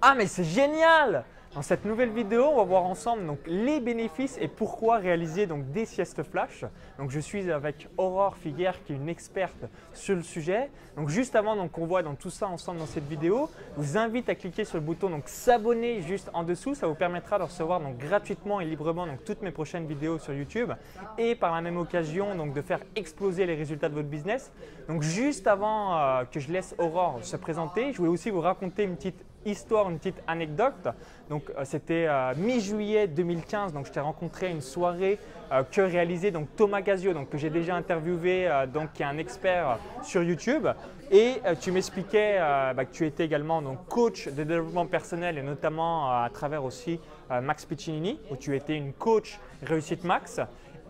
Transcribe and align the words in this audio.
Ah 0.00 0.14
mais 0.14 0.26
c'est 0.28 0.44
génial 0.44 1.24
Dans 1.56 1.62
cette 1.62 1.84
nouvelle 1.84 2.10
vidéo, 2.10 2.44
on 2.52 2.56
va 2.58 2.62
voir 2.62 2.84
ensemble 2.84 3.26
donc, 3.26 3.40
les 3.46 3.80
bénéfices 3.80 4.38
et 4.40 4.46
pourquoi 4.46 4.98
réaliser 4.98 5.48
donc, 5.48 5.72
des 5.72 5.86
siestes 5.86 6.22
flash. 6.22 6.64
Donc, 6.98 7.10
je 7.10 7.18
suis 7.18 7.50
avec 7.50 7.88
Aurore 7.96 8.36
Figuère 8.36 8.80
qui 8.84 8.92
est 8.92 8.96
une 8.96 9.08
experte 9.08 9.64
sur 9.92 10.14
le 10.14 10.22
sujet. 10.22 10.70
Donc, 10.96 11.08
juste 11.08 11.34
avant 11.34 11.66
qu'on 11.66 11.86
voit 11.86 12.04
tout 12.04 12.30
ça 12.30 12.46
ensemble 12.46 12.78
dans 12.78 12.86
cette 12.86 13.08
vidéo, 13.08 13.50
je 13.76 13.82
vous 13.82 13.96
invite 13.98 14.28
à 14.28 14.36
cliquer 14.36 14.64
sur 14.64 14.76
le 14.76 14.84
bouton 14.84 15.10
s'abonner 15.26 16.00
juste 16.02 16.30
en 16.32 16.44
dessous. 16.44 16.76
Ça 16.76 16.86
vous 16.86 16.94
permettra 16.94 17.38
de 17.40 17.44
recevoir 17.44 17.80
donc, 17.80 17.98
gratuitement 17.98 18.60
et 18.60 18.64
librement 18.64 19.04
donc, 19.04 19.24
toutes 19.24 19.42
mes 19.42 19.50
prochaines 19.50 19.86
vidéos 19.86 20.20
sur 20.20 20.32
YouTube 20.32 20.70
et 21.16 21.34
par 21.34 21.52
la 21.52 21.60
même 21.60 21.76
occasion 21.76 22.36
donc, 22.36 22.52
de 22.52 22.62
faire 22.62 22.80
exploser 22.94 23.46
les 23.46 23.56
résultats 23.56 23.88
de 23.88 23.94
votre 23.94 24.08
business. 24.08 24.52
Donc 24.86 25.02
juste 25.02 25.48
avant 25.48 25.98
euh, 25.98 26.24
que 26.24 26.38
je 26.38 26.52
laisse 26.52 26.74
Aurore 26.78 27.18
se 27.22 27.36
présenter, 27.36 27.92
je 27.92 27.98
voulais 27.98 28.10
aussi 28.10 28.30
vous 28.30 28.40
raconter 28.40 28.84
une 28.84 28.94
petite 28.94 29.24
histoire, 29.44 29.90
une 29.90 29.98
petite 29.98 30.22
anecdote. 30.26 30.88
Donc, 31.28 31.44
euh, 31.50 31.64
c'était 31.64 32.06
euh, 32.08 32.32
mi-juillet 32.36 33.06
2015. 33.06 33.72
Donc, 33.72 33.86
je 33.86 33.92
t'ai 33.92 34.00
rencontré 34.00 34.46
à 34.46 34.50
une 34.50 34.60
soirée 34.60 35.18
euh, 35.52 35.62
que 35.62 35.80
réalisait 35.80 36.30
donc 36.30 36.48
Thomas 36.56 36.80
Gazio, 36.80 37.12
donc 37.12 37.30
que 37.30 37.38
j'ai 37.38 37.50
déjà 37.50 37.76
interviewé, 37.76 38.48
donc 38.72 38.92
qui 38.92 39.02
est 39.02 39.06
un 39.06 39.18
expert 39.18 39.78
sur 40.02 40.22
YouTube. 40.22 40.66
Et 41.10 41.36
tu 41.60 41.72
m'expliquais 41.72 42.38
bah, 42.76 42.84
que 42.84 42.92
tu 42.92 43.06
étais 43.06 43.24
également 43.24 43.62
donc 43.62 43.86
coach 43.88 44.28
de 44.28 44.44
développement 44.44 44.84
personnel 44.84 45.38
et 45.38 45.42
notamment 45.42 46.10
à 46.10 46.28
travers 46.30 46.62
aussi 46.64 47.00
Max 47.30 47.64
Piccinini, 47.64 48.20
où 48.30 48.36
tu 48.36 48.54
étais 48.54 48.76
une 48.76 48.92
coach 48.92 49.38
réussite 49.62 50.04
max. 50.04 50.38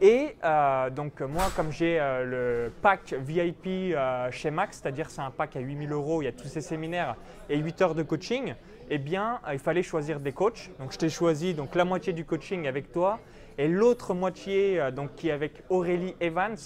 Et 0.01 0.37
euh, 0.45 0.91
donc 0.91 1.21
moi, 1.23 1.45
comme 1.57 1.73
j'ai 1.73 1.99
euh, 1.99 2.25
le 2.25 2.73
pack 2.83 3.15
VIP 3.19 3.67
euh, 3.67 4.31
chez 4.31 4.53
Max, 4.53 4.81
c'est-à-dire 4.81 5.11
c'est 5.11 5.23
un 5.23 5.33
pack 5.33 5.57
à 5.57 5.61
8000 5.61 5.91
euros, 5.91 6.23
il 6.23 6.27
y 6.27 6.29
a 6.29 6.33
tous 6.33 6.47
ces 6.47 6.61
séminaires 6.61 7.17
et 7.51 7.59
8 7.59 7.83
heures 7.83 7.95
de 7.97 8.05
coaching, 8.05 8.55
eh 8.91 8.99
bien 8.99 9.41
il 9.53 9.59
fallait 9.59 9.83
choisir 9.83 10.21
des 10.21 10.31
coachs. 10.31 10.71
Donc 10.79 10.93
je 10.93 10.99
t'ai 10.99 11.09
choisi 11.09 11.53
donc 11.53 11.75
la 11.75 11.85
moitié 11.85 12.13
du 12.13 12.25
coaching 12.25 12.69
avec 12.69 12.93
toi 12.93 13.19
et 13.59 13.67
l'autre 13.67 14.15
moitié 14.15 14.81
donc 14.93 15.17
qui 15.17 15.31
est 15.31 15.33
avec 15.33 15.65
Aurélie 15.69 16.15
Evans 16.21 16.57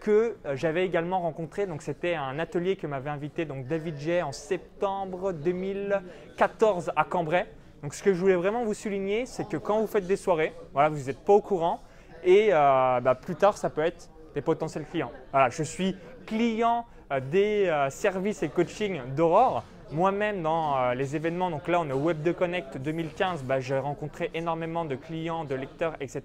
que 0.00 0.36
j'avais 0.54 0.84
également 0.84 1.20
rencontré. 1.20 1.68
Donc 1.68 1.82
c'était 1.82 2.14
un 2.16 2.40
atelier 2.40 2.74
que 2.74 2.88
m'avait 2.88 3.10
invité 3.10 3.44
donc 3.44 3.68
David 3.68 3.98
Jay 3.98 4.20
en 4.20 4.32
septembre 4.32 5.32
2014 5.32 6.90
à 6.96 7.04
Cambrai. 7.04 7.46
Donc 7.84 7.94
ce 7.94 8.02
que 8.02 8.12
je 8.12 8.18
voulais 8.18 8.34
vraiment 8.34 8.64
vous 8.64 8.74
souligner, 8.74 9.26
c'est 9.26 9.48
que 9.48 9.56
quand 9.56 9.80
vous 9.80 9.86
faites 9.86 10.08
des 10.08 10.16
soirées, 10.16 10.52
voilà, 10.72 10.88
vous 10.88 11.04
n'êtes 11.04 11.24
pas 11.24 11.32
au 11.32 11.40
courant, 11.40 11.80
et 12.24 12.48
euh, 12.52 13.00
bah, 13.00 13.14
plus 13.14 13.36
tard, 13.36 13.56
ça 13.56 13.70
peut 13.70 13.82
être 13.82 14.08
des 14.34 14.40
potentiels 14.40 14.84
clients. 14.86 15.12
Voilà, 15.32 15.50
je 15.50 15.62
suis 15.62 15.96
client 16.26 16.86
euh, 17.12 17.20
des 17.20 17.66
euh, 17.66 17.90
services 17.90 18.42
et 18.42 18.48
coaching 18.48 19.00
d'Aurore. 19.14 19.64
Moi-même, 19.92 20.40
dans 20.40 20.92
les 20.92 21.16
événements, 21.16 21.50
donc 21.50 21.66
là, 21.66 21.80
on 21.80 21.88
est 21.88 21.92
au 21.92 21.98
Web 21.98 22.22
de 22.22 22.30
Connect 22.30 22.78
2015, 22.78 23.42
bah, 23.42 23.58
j'ai 23.58 23.76
rencontré 23.76 24.30
énormément 24.34 24.84
de 24.84 24.94
clients, 24.94 25.44
de 25.44 25.56
lecteurs, 25.56 25.96
etc. 25.98 26.22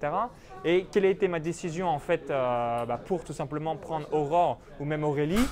Et 0.64 0.86
quelle 0.92 1.04
a 1.04 1.08
été 1.08 1.26
ma 1.26 1.40
décision 1.40 1.88
en 1.88 1.98
fait 1.98 2.28
bah, 2.28 3.00
pour 3.06 3.24
tout 3.24 3.32
simplement 3.32 3.74
prendre 3.74 4.06
Aurore 4.12 4.60
ou 4.78 4.84
même 4.84 5.02
Aurélie? 5.02 5.44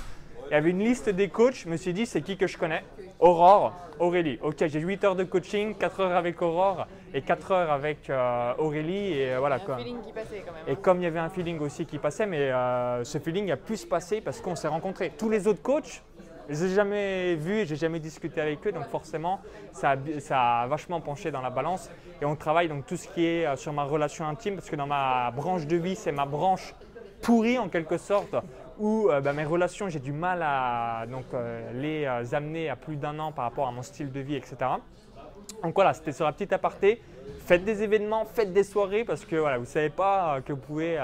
Il 0.54 0.58
y 0.58 0.60
avait 0.60 0.70
une 0.70 0.84
liste 0.84 1.10
des 1.10 1.30
coachs, 1.30 1.56
je 1.64 1.68
me 1.68 1.76
suis 1.76 1.92
dit 1.92 2.06
c'est 2.06 2.22
qui 2.22 2.36
que 2.36 2.46
je 2.46 2.56
connais? 2.56 2.84
Aurore, 3.18 3.72
Aurélie. 3.98 4.38
Ok, 4.40 4.64
j'ai 4.68 4.78
8 4.78 5.02
heures 5.02 5.16
de 5.16 5.24
coaching, 5.24 5.74
4 5.74 6.00
heures 6.00 6.16
avec 6.16 6.40
Aurore 6.42 6.86
et 7.12 7.22
4 7.22 7.50
heures 7.50 7.72
avec 7.72 8.08
euh, 8.08 8.52
Aurélie. 8.58 9.14
Et, 9.14 9.34
euh, 9.34 9.40
voilà, 9.40 9.56
il 9.56 9.66
y 9.66 9.72
a 9.72 9.74
un 9.74 9.78
feeling 9.78 10.00
qui 10.00 10.12
passait 10.12 10.44
quand 10.46 10.52
même. 10.52 10.62
Et 10.68 10.76
comme 10.80 11.00
il 11.00 11.02
y 11.02 11.06
avait 11.08 11.18
un 11.18 11.28
feeling 11.28 11.58
aussi 11.58 11.86
qui 11.86 11.98
passait, 11.98 12.26
mais 12.26 12.52
euh, 12.52 13.02
ce 13.02 13.18
feeling 13.18 13.50
a 13.50 13.56
pu 13.56 13.76
se 13.76 13.84
passer 13.84 14.20
parce 14.20 14.40
qu'on 14.40 14.54
s'est 14.54 14.68
rencontrés. 14.68 15.10
Tous 15.18 15.28
les 15.28 15.48
autres 15.48 15.60
coachs, 15.60 16.04
je 16.48 16.52
les 16.52 16.64
ai 16.66 16.74
jamais 16.76 17.34
vus 17.34 17.58
et 17.58 17.66
j'ai 17.66 17.74
jamais 17.74 17.98
discuté 17.98 18.40
avec 18.40 18.64
eux, 18.64 18.70
donc 18.70 18.86
forcément 18.86 19.40
ça 19.72 19.90
a, 19.90 19.96
ça 20.20 20.60
a, 20.60 20.66
vachement 20.68 21.00
penché 21.00 21.32
dans 21.32 21.42
la 21.42 21.50
balance. 21.50 21.90
Et 22.22 22.24
on 22.26 22.36
travaille 22.36 22.68
donc 22.68 22.86
tout 22.86 22.96
ce 22.96 23.08
qui 23.08 23.26
est 23.26 23.56
sur 23.56 23.72
ma 23.72 23.82
relation 23.82 24.24
intime, 24.24 24.54
parce 24.54 24.70
que 24.70 24.76
dans 24.76 24.86
ma 24.86 25.32
branche 25.32 25.66
de 25.66 25.74
vie, 25.74 25.96
c'est 25.96 26.12
ma 26.12 26.26
branche 26.26 26.76
pourrie 27.22 27.58
en 27.58 27.68
quelque 27.68 27.96
sorte 27.96 28.36
où 28.78 29.08
euh, 29.10 29.20
bah, 29.20 29.32
mes 29.32 29.44
relations, 29.44 29.88
j'ai 29.88 30.00
du 30.00 30.12
mal 30.12 30.40
à 30.42 31.04
donc, 31.10 31.26
euh, 31.32 31.70
les 31.74 32.04
euh, 32.04 32.36
amener 32.36 32.68
à 32.68 32.76
plus 32.76 32.96
d'un 32.96 33.18
an 33.18 33.32
par 33.32 33.44
rapport 33.44 33.68
à 33.68 33.72
mon 33.72 33.82
style 33.82 34.10
de 34.10 34.20
vie, 34.20 34.36
etc. 34.36 34.56
Donc 35.62 35.74
voilà, 35.74 35.94
c'était 35.94 36.12
sur 36.12 36.24
la 36.24 36.32
petite 36.32 36.52
aparté. 36.52 37.00
Faites 37.46 37.64
des 37.64 37.82
événements, 37.82 38.24
faites 38.24 38.52
des 38.52 38.64
soirées 38.64 39.04
parce 39.04 39.24
que 39.24 39.36
voilà, 39.36 39.56
vous 39.56 39.64
ne 39.64 39.68
savez 39.68 39.90
pas 39.90 40.40
que 40.42 40.52
vous 40.52 40.58
pouvez 40.58 40.96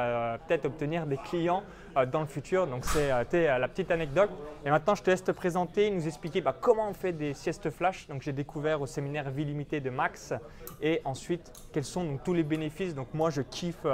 peut-être 0.46 0.66
obtenir 0.66 1.06
des 1.06 1.16
clients 1.16 1.62
dans 2.10 2.20
le 2.20 2.26
futur. 2.26 2.66
Donc 2.66 2.84
c'était 2.84 3.58
la 3.58 3.68
petite 3.68 3.90
anecdote. 3.90 4.30
Et 4.64 4.70
maintenant, 4.70 4.94
je 4.94 5.02
te 5.02 5.10
laisse 5.10 5.24
te 5.24 5.30
présenter, 5.30 5.90
nous 5.90 6.06
expliquer 6.06 6.40
bah, 6.40 6.54
comment 6.58 6.88
on 6.88 6.94
fait 6.94 7.12
des 7.12 7.34
siestes 7.34 7.70
flash. 7.70 8.06
Donc 8.08 8.22
j'ai 8.22 8.32
découvert 8.32 8.80
au 8.80 8.86
séminaire 8.86 9.30
Vie 9.30 9.44
limitée 9.44 9.80
de 9.80 9.90
Max. 9.90 10.34
Et 10.82 11.00
ensuite, 11.04 11.52
quels 11.72 11.84
sont 11.84 12.04
donc, 12.04 12.22
tous 12.22 12.34
les 12.34 12.44
bénéfices. 12.44 12.94
Donc 12.94 13.08
moi, 13.14 13.30
je 13.30 13.42
kiffe 13.42 13.86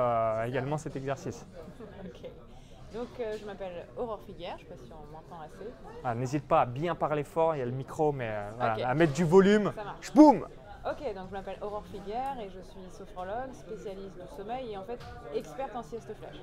également 0.47 0.79
cet 0.79 0.97
exercice. 0.97 1.47
Donc 2.97 3.09
euh, 3.21 3.37
je 3.39 3.45
m'appelle 3.45 3.85
Aurore 3.99 4.21
Figuère, 4.25 4.57
je 4.57 4.65
ne 4.65 4.69
sais 4.71 4.75
pas 4.75 4.85
si 4.87 4.91
on 4.91 5.13
m'entend 5.13 5.43
assez. 5.43 5.71
Ah, 6.03 6.15
n'hésite 6.15 6.49
pas 6.49 6.63
à 6.63 6.67
bien 6.67 6.95
parler 6.95 7.25
fort, 7.25 7.55
il 7.55 7.59
y 7.59 7.63
a 7.63 7.67
le 7.67 7.71
micro, 7.71 8.11
mais 8.11 8.31
euh, 8.31 8.51
voilà, 8.57 8.89
à 8.89 8.95
mettre 8.95 9.13
du 9.13 9.25
volume. 9.25 9.71
Je 10.01 10.11
boum 10.13 10.47
Ok, 10.89 11.15
donc 11.15 11.27
je 11.29 11.33
m'appelle 11.33 11.59
Aurore 11.61 11.85
Figuère 11.93 12.39
et 12.41 12.49
je 12.49 12.61
suis 12.61 12.91
sophrologue, 12.97 13.53
spécialiste 13.53 14.15
du 14.15 14.37
sommeil 14.37 14.73
et 14.73 14.79
en 14.79 14.85
fait 14.85 14.99
experte 15.35 15.77
en 15.77 15.83
sieste 15.83 16.11
flash. 16.15 16.37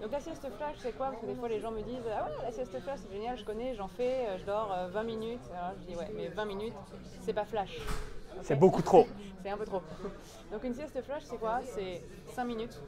Donc 0.00 0.10
la 0.10 0.18
sieste 0.18 0.44
flash 0.56 0.76
c'est 0.78 0.96
quoi? 0.96 1.10
Parce 1.10 1.20
que 1.20 1.26
des 1.26 1.36
fois 1.36 1.48
les 1.48 1.60
gens 1.60 1.70
me 1.70 1.82
disent 1.82 2.08
Ah 2.10 2.24
ouais, 2.24 2.32
la 2.42 2.50
sieste 2.50 2.80
flash 2.80 2.98
c'est 3.00 3.12
génial, 3.12 3.38
je 3.38 3.44
connais, 3.44 3.76
j'en 3.76 3.88
fais, 3.88 4.26
euh, 4.26 4.38
je 4.38 4.44
dors 4.44 4.74
20 4.90 5.02
minutes. 5.04 5.48
Alors 5.56 5.74
je 5.78 5.92
dis 5.92 5.96
Ouais, 5.96 6.10
mais 6.16 6.28
20 6.28 6.44
minutes 6.46 6.74
c'est 7.20 7.34
pas 7.34 7.44
flash. 7.44 7.78
C'est 8.40 8.56
beaucoup 8.56 8.82
trop. 8.82 9.06
c'est 9.44 9.50
un 9.50 9.56
peu 9.56 9.66
trop. 9.66 9.82
Donc 10.50 10.64
une 10.64 10.74
sieste 10.74 11.00
flash 11.02 11.22
c'est 11.26 11.38
quoi? 11.38 11.60
C'est 11.62 12.02
5 12.34 12.44
minutes 12.44 12.80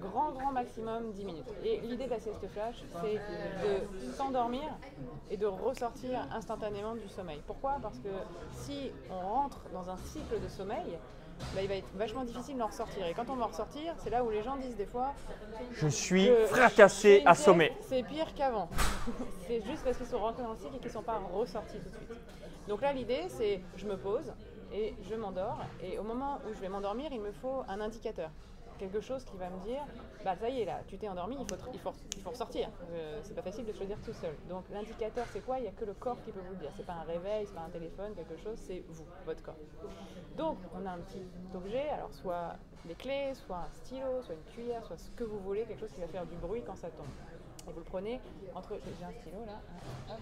grand, 0.00 0.32
grand 0.32 0.52
maximum 0.52 1.12
10 1.12 1.24
minutes. 1.24 1.48
Et 1.64 1.80
l'idée 1.80 2.06
de 2.06 2.10
la 2.10 2.20
sieste 2.20 2.46
flash, 2.52 2.76
c'est 3.00 3.14
de 3.14 4.12
s'endormir 4.12 4.64
et 5.30 5.36
de 5.36 5.46
ressortir 5.46 6.26
instantanément 6.32 6.94
du 6.94 7.08
sommeil. 7.08 7.40
Pourquoi? 7.46 7.78
Parce 7.82 7.98
que 7.98 8.08
si 8.52 8.90
on 9.10 9.20
rentre 9.20 9.60
dans 9.72 9.90
un 9.90 9.96
cycle 9.96 10.40
de 10.40 10.48
sommeil, 10.48 10.98
bah, 11.54 11.62
il 11.62 11.68
va 11.68 11.76
être 11.76 11.88
vachement 11.94 12.24
difficile 12.24 12.56
d'en 12.58 12.66
ressortir. 12.66 13.06
Et 13.06 13.14
quand 13.14 13.28
on 13.30 13.36
va 13.36 13.46
ressortir, 13.46 13.94
c'est 13.98 14.10
là 14.10 14.24
où 14.24 14.30
les 14.30 14.42
gens 14.42 14.56
disent 14.56 14.76
des 14.76 14.86
fois 14.86 15.12
Je 15.72 15.88
suis 15.88 16.28
fracassé, 16.48 17.22
assommé. 17.26 17.72
C'est 17.82 18.02
pire 18.02 18.34
qu'avant. 18.34 18.68
c'est 19.46 19.62
juste 19.64 19.84
parce 19.84 19.96
qu'ils 19.96 20.06
sont 20.06 20.18
rentrés 20.18 20.42
dans 20.42 20.52
le 20.52 20.56
cycle 20.56 20.76
et 20.76 20.78
qu'ils 20.78 20.88
ne 20.88 20.92
sont 20.92 21.02
pas 21.02 21.20
ressortis 21.32 21.78
tout 21.78 21.90
de 21.90 21.94
suite. 21.94 22.18
Donc 22.68 22.82
là, 22.82 22.92
l'idée, 22.92 23.26
c'est 23.28 23.60
je 23.76 23.86
me 23.86 23.96
pose 23.96 24.32
et 24.72 24.94
je 25.08 25.14
m'endors. 25.14 25.58
Et 25.82 25.98
au 25.98 26.02
moment 26.02 26.38
où 26.46 26.54
je 26.54 26.60
vais 26.60 26.68
m'endormir, 26.68 27.10
il 27.12 27.20
me 27.20 27.32
faut 27.32 27.62
un 27.68 27.80
indicateur 27.80 28.30
quelque 28.78 29.00
chose 29.00 29.24
qui 29.24 29.36
va 29.36 29.50
me 29.50 29.60
dire 29.60 29.84
bah 30.24 30.36
ça 30.36 30.48
y 30.48 30.62
est 30.62 30.64
là, 30.64 30.80
tu 30.86 30.98
t'es 30.98 31.08
endormi, 31.08 31.36
il 31.38 31.46
faut, 31.46 31.70
il 31.72 31.80
faut, 31.80 31.92
il 32.16 32.22
faut 32.22 32.30
ressortir. 32.30 32.70
Euh, 32.90 33.20
c'est 33.22 33.34
pas 33.34 33.42
facile 33.42 33.66
de 33.66 33.72
choisir 33.72 33.98
tout 34.02 34.12
seul. 34.12 34.34
Donc 34.48 34.64
l'indicateur 34.70 35.26
c'est 35.32 35.40
quoi? 35.40 35.58
Il 35.58 35.62
n'y 35.62 35.68
a 35.68 35.72
que 35.72 35.84
le 35.84 35.94
corps 35.94 36.20
qui 36.24 36.32
peut 36.32 36.40
vous 36.40 36.52
le 36.52 36.58
dire. 36.58 36.70
C'est 36.76 36.86
pas 36.86 36.94
un 36.94 37.02
réveil, 37.02 37.46
c'est 37.46 37.54
pas 37.54 37.62
un 37.62 37.70
téléphone, 37.70 38.14
quelque 38.14 38.36
chose, 38.36 38.58
c'est 38.58 38.82
vous, 38.88 39.06
votre 39.26 39.42
corps. 39.42 39.56
Donc 40.36 40.58
on 40.74 40.86
a 40.86 40.90
un 40.92 40.98
petit 40.98 41.22
objet, 41.54 41.88
alors 41.90 42.12
soit 42.12 42.56
des 42.84 42.94
clés, 42.94 43.34
soit 43.34 43.58
un 43.58 43.72
stylo, 43.72 44.22
soit 44.22 44.34
une 44.34 44.52
cuillère, 44.52 44.84
soit 44.84 44.96
ce 44.96 45.10
que 45.10 45.24
vous 45.24 45.38
voulez, 45.40 45.64
quelque 45.64 45.80
chose 45.80 45.92
qui 45.92 46.00
va 46.00 46.08
faire 46.08 46.26
du 46.26 46.36
bruit 46.36 46.62
quand 46.64 46.76
ça 46.76 46.88
tombe. 46.90 47.06
Et 47.68 47.72
vous 47.72 47.80
le 47.80 47.84
prenez 47.84 48.20
entre. 48.54 48.78
J'ai 48.98 49.04
un 49.04 49.12
stylo 49.12 49.44
là. 49.44 50.16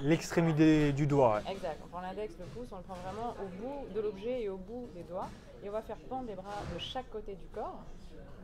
L'extrémité 0.00 0.92
du 0.92 1.06
doigt. 1.06 1.40
Exact. 1.48 1.80
On 1.84 1.88
prend 1.88 2.00
l'index, 2.00 2.34
le 2.38 2.46
pouce, 2.46 2.68
on 2.72 2.76
le 2.76 2.82
prend 2.82 2.94
vraiment 2.94 3.34
au 3.42 3.48
bout 3.60 3.94
de 3.94 4.00
l'objet 4.00 4.42
et 4.42 4.48
au 4.48 4.56
bout 4.56 4.88
des 4.94 5.02
doigts. 5.02 5.28
Et 5.62 5.68
on 5.68 5.72
va 5.72 5.82
faire 5.82 5.98
pendre 6.08 6.26
les 6.28 6.34
bras 6.34 6.62
de 6.72 6.78
chaque 6.78 7.10
côté 7.10 7.34
du 7.34 7.46
corps. 7.46 7.82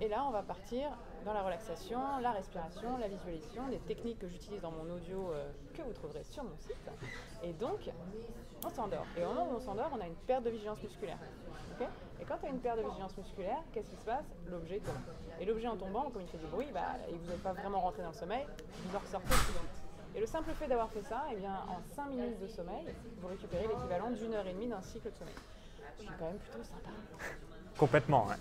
Et 0.00 0.08
là, 0.08 0.24
on 0.28 0.30
va 0.30 0.42
partir 0.42 0.90
dans 1.24 1.32
la 1.32 1.42
relaxation, 1.42 1.98
la 2.20 2.32
respiration, 2.32 2.98
la 2.98 3.08
visualisation, 3.08 3.66
les 3.70 3.78
techniques 3.78 4.18
que 4.18 4.28
j'utilise 4.28 4.60
dans 4.60 4.70
mon 4.70 4.94
audio 4.94 5.30
euh, 5.32 5.50
que 5.74 5.80
vous 5.80 5.92
trouverez 5.94 6.22
sur 6.22 6.44
mon 6.44 6.56
site. 6.58 6.76
Et 7.42 7.54
donc, 7.54 7.90
on 8.64 8.70
s'endort. 8.70 9.06
Et 9.16 9.24
au 9.24 9.28
moment 9.28 9.48
où 9.50 9.56
on 9.56 9.60
s'endort, 9.60 9.90
on 9.96 10.00
a 10.00 10.06
une 10.06 10.14
perte 10.14 10.44
de 10.44 10.50
vigilance 10.50 10.82
musculaire. 10.82 11.18
et 12.20 12.24
quand 12.24 12.36
tu 12.38 12.46
as 12.46 12.50
une 12.50 12.60
perte 12.60 12.78
de 12.78 12.84
vigilance 12.84 13.16
musculaire, 13.16 13.62
qu'est-ce 13.72 13.88
qui 13.88 13.96
se 13.96 14.04
passe? 14.04 14.26
L'objet 14.48 14.80
tombe. 14.80 14.94
Et 15.40 15.46
l'objet 15.46 15.68
en 15.68 15.76
tombant, 15.76 16.10
comme 16.10 16.22
il 16.22 16.28
fait 16.28 16.38
du 16.38 16.46
bruit, 16.46 16.68
bah, 16.74 16.96
et 17.08 17.12
vous 17.14 17.30
n'êtes 17.30 17.42
pas 17.42 17.54
vraiment 17.54 17.80
rentré 17.80 18.02
dans 18.02 18.10
le 18.10 18.14
sommeil, 18.14 18.44
vous 18.84 18.96
en 18.96 19.00
ressortez 19.00 19.28
tout. 19.28 19.75
Et 20.16 20.20
le 20.20 20.26
simple 20.26 20.50
fait 20.58 20.66
d'avoir 20.66 20.90
fait 20.90 21.02
ça, 21.02 21.24
eh 21.30 21.36
bien, 21.36 21.52
en 21.68 21.94
5 21.94 22.08
minutes 22.08 22.40
de 22.40 22.48
sommeil, 22.48 22.86
vous 23.20 23.28
récupérez 23.28 23.66
l'équivalent 23.68 24.10
d'une 24.10 24.32
heure 24.32 24.46
et 24.46 24.54
demie 24.54 24.66
d'un 24.66 24.80
cycle 24.80 25.10
de 25.10 25.14
sommeil. 25.14 25.34
C'est 25.98 26.06
quand 26.18 26.24
même 26.24 26.38
plutôt 26.38 26.64
sympa. 26.64 26.88
Complètement, 27.76 28.26
ouais. 28.26 28.36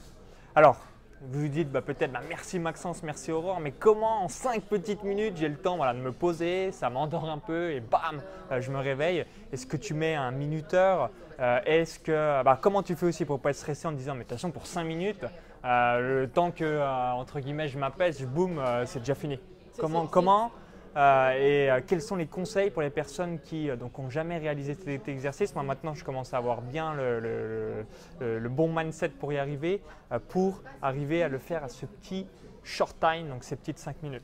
Alors, 0.55 0.77
vous 1.21 1.41
vous 1.41 1.47
dites 1.49 1.69
bah, 1.69 1.81
peut-être 1.81 2.13
bah, 2.13 2.21
merci 2.29 2.59
Maxence, 2.59 3.03
merci 3.03 3.31
Aurore, 3.31 3.59
mais 3.59 3.71
comment 3.71 4.23
en 4.23 4.29
5 4.29 4.63
petites 4.63 5.03
minutes 5.03 5.35
j'ai 5.35 5.49
le 5.49 5.57
temps 5.57 5.75
voilà, 5.75 5.93
de 5.93 5.99
me 5.99 6.13
poser, 6.13 6.71
ça 6.71 6.89
m'endort 6.89 7.25
un 7.29 7.39
peu 7.39 7.71
et 7.71 7.81
bam, 7.81 8.21
euh, 8.51 8.61
je 8.61 8.71
me 8.71 8.79
réveille. 8.79 9.25
Est-ce 9.51 9.65
que 9.65 9.75
tu 9.77 9.93
mets 9.93 10.15
un 10.15 10.31
minuteur 10.31 11.09
euh, 11.39 11.59
Est-ce 11.65 11.99
que 11.99 12.43
bah, 12.43 12.57
comment 12.61 12.83
tu 12.83 12.95
fais 12.95 13.07
aussi 13.07 13.25
pour 13.25 13.41
pas 13.41 13.49
être 13.49 13.57
stressé 13.57 13.85
en 13.87 13.91
disant 13.91 14.13
mais 14.13 14.19
de 14.19 14.29
toute 14.29 14.37
façon 14.37 14.51
pour 14.51 14.65
5 14.65 14.83
minutes, 14.85 15.25
euh, 15.65 16.21
le 16.21 16.29
temps 16.29 16.51
que 16.51 16.81
entre 17.13 17.41
guillemets 17.41 17.67
je 17.67 17.77
m'apaise, 17.77 18.21
boum, 18.23 18.63
c'est 18.85 18.99
déjà 18.99 19.15
fini. 19.15 19.39
Comment 19.77 20.07
comment 20.07 20.51
et 20.95 21.69
euh, 21.69 21.81
quels 21.85 22.01
sont 22.01 22.15
les 22.15 22.27
conseils 22.27 22.69
pour 22.71 22.81
les 22.81 22.89
personnes 22.89 23.39
qui 23.39 23.67
n'ont 23.67 24.09
jamais 24.09 24.37
réalisé 24.37 24.75
cet 24.75 25.07
exercice? 25.07 25.53
Moi 25.53 25.63
maintenant 25.63 25.93
je 25.93 26.03
commence 26.03 26.33
à 26.33 26.37
avoir 26.37 26.61
bien 26.61 26.93
le, 26.93 27.85
le 28.19 28.49
bon 28.49 28.73
mindset 28.73 29.09
pour 29.09 29.33
y 29.33 29.37
arriver, 29.37 29.81
pour 30.29 30.61
arriver 30.81 31.23
à 31.23 31.27
le 31.27 31.37
faire 31.37 31.63
à 31.63 31.69
ce 31.69 31.85
petit 31.85 32.27
short 32.63 32.97
time, 32.99 33.29
donc 33.29 33.43
ces 33.43 33.55
petites 33.55 33.79
5 33.79 34.01
minutes. 34.03 34.23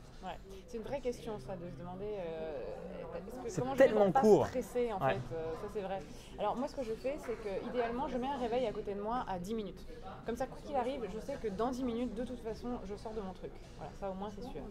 C'est 0.68 0.78
une 0.78 0.84
vraie 0.84 1.02
question 1.02 1.38
ça 1.40 1.58
de 1.58 1.70
se 1.70 1.76
demander 1.76 2.16
c'est 3.48 3.62
tellement 3.76 4.08
je 4.08 4.22
court. 4.22 4.42
Pas 4.44 4.48
stresser, 4.48 4.94
en 4.94 5.00
fait, 5.00 5.16
ça 5.16 5.68
c'est 5.74 5.82
vrai. 5.82 6.00
Alors 6.40 6.56
moi 6.56 6.68
ce 6.68 6.76
que 6.76 6.84
je 6.84 6.94
fais 6.94 7.16
c'est 7.20 7.36
que 7.36 7.68
idéalement 7.68 8.08
je 8.08 8.18
mets 8.18 8.28
un 8.28 8.38
réveil 8.38 8.66
à 8.66 8.72
côté 8.72 8.94
de 8.94 9.02
moi 9.02 9.26
à 9.28 9.40
10 9.40 9.54
minutes. 9.56 9.86
Comme 10.26 10.36
ça 10.36 10.46
quoi 10.46 10.58
qu'il 10.64 10.76
arrive, 10.76 11.06
je 11.14 11.20
sais 11.20 11.36
que 11.42 11.50
dans 11.50 11.72
10 11.72 11.84
minutes 11.84 12.14
de 12.14 12.24
toute 12.24 12.40
façon 12.40 12.80
je 12.86 12.96
sors 12.96 13.14
de 13.14 13.22
mon 13.22 13.34
truc. 13.34 13.52
Voilà, 13.78 13.92
ça 14.00 14.10
au 14.10 14.14
moins 14.14 14.30
c'est 14.34 14.44
sûr. 14.44 14.62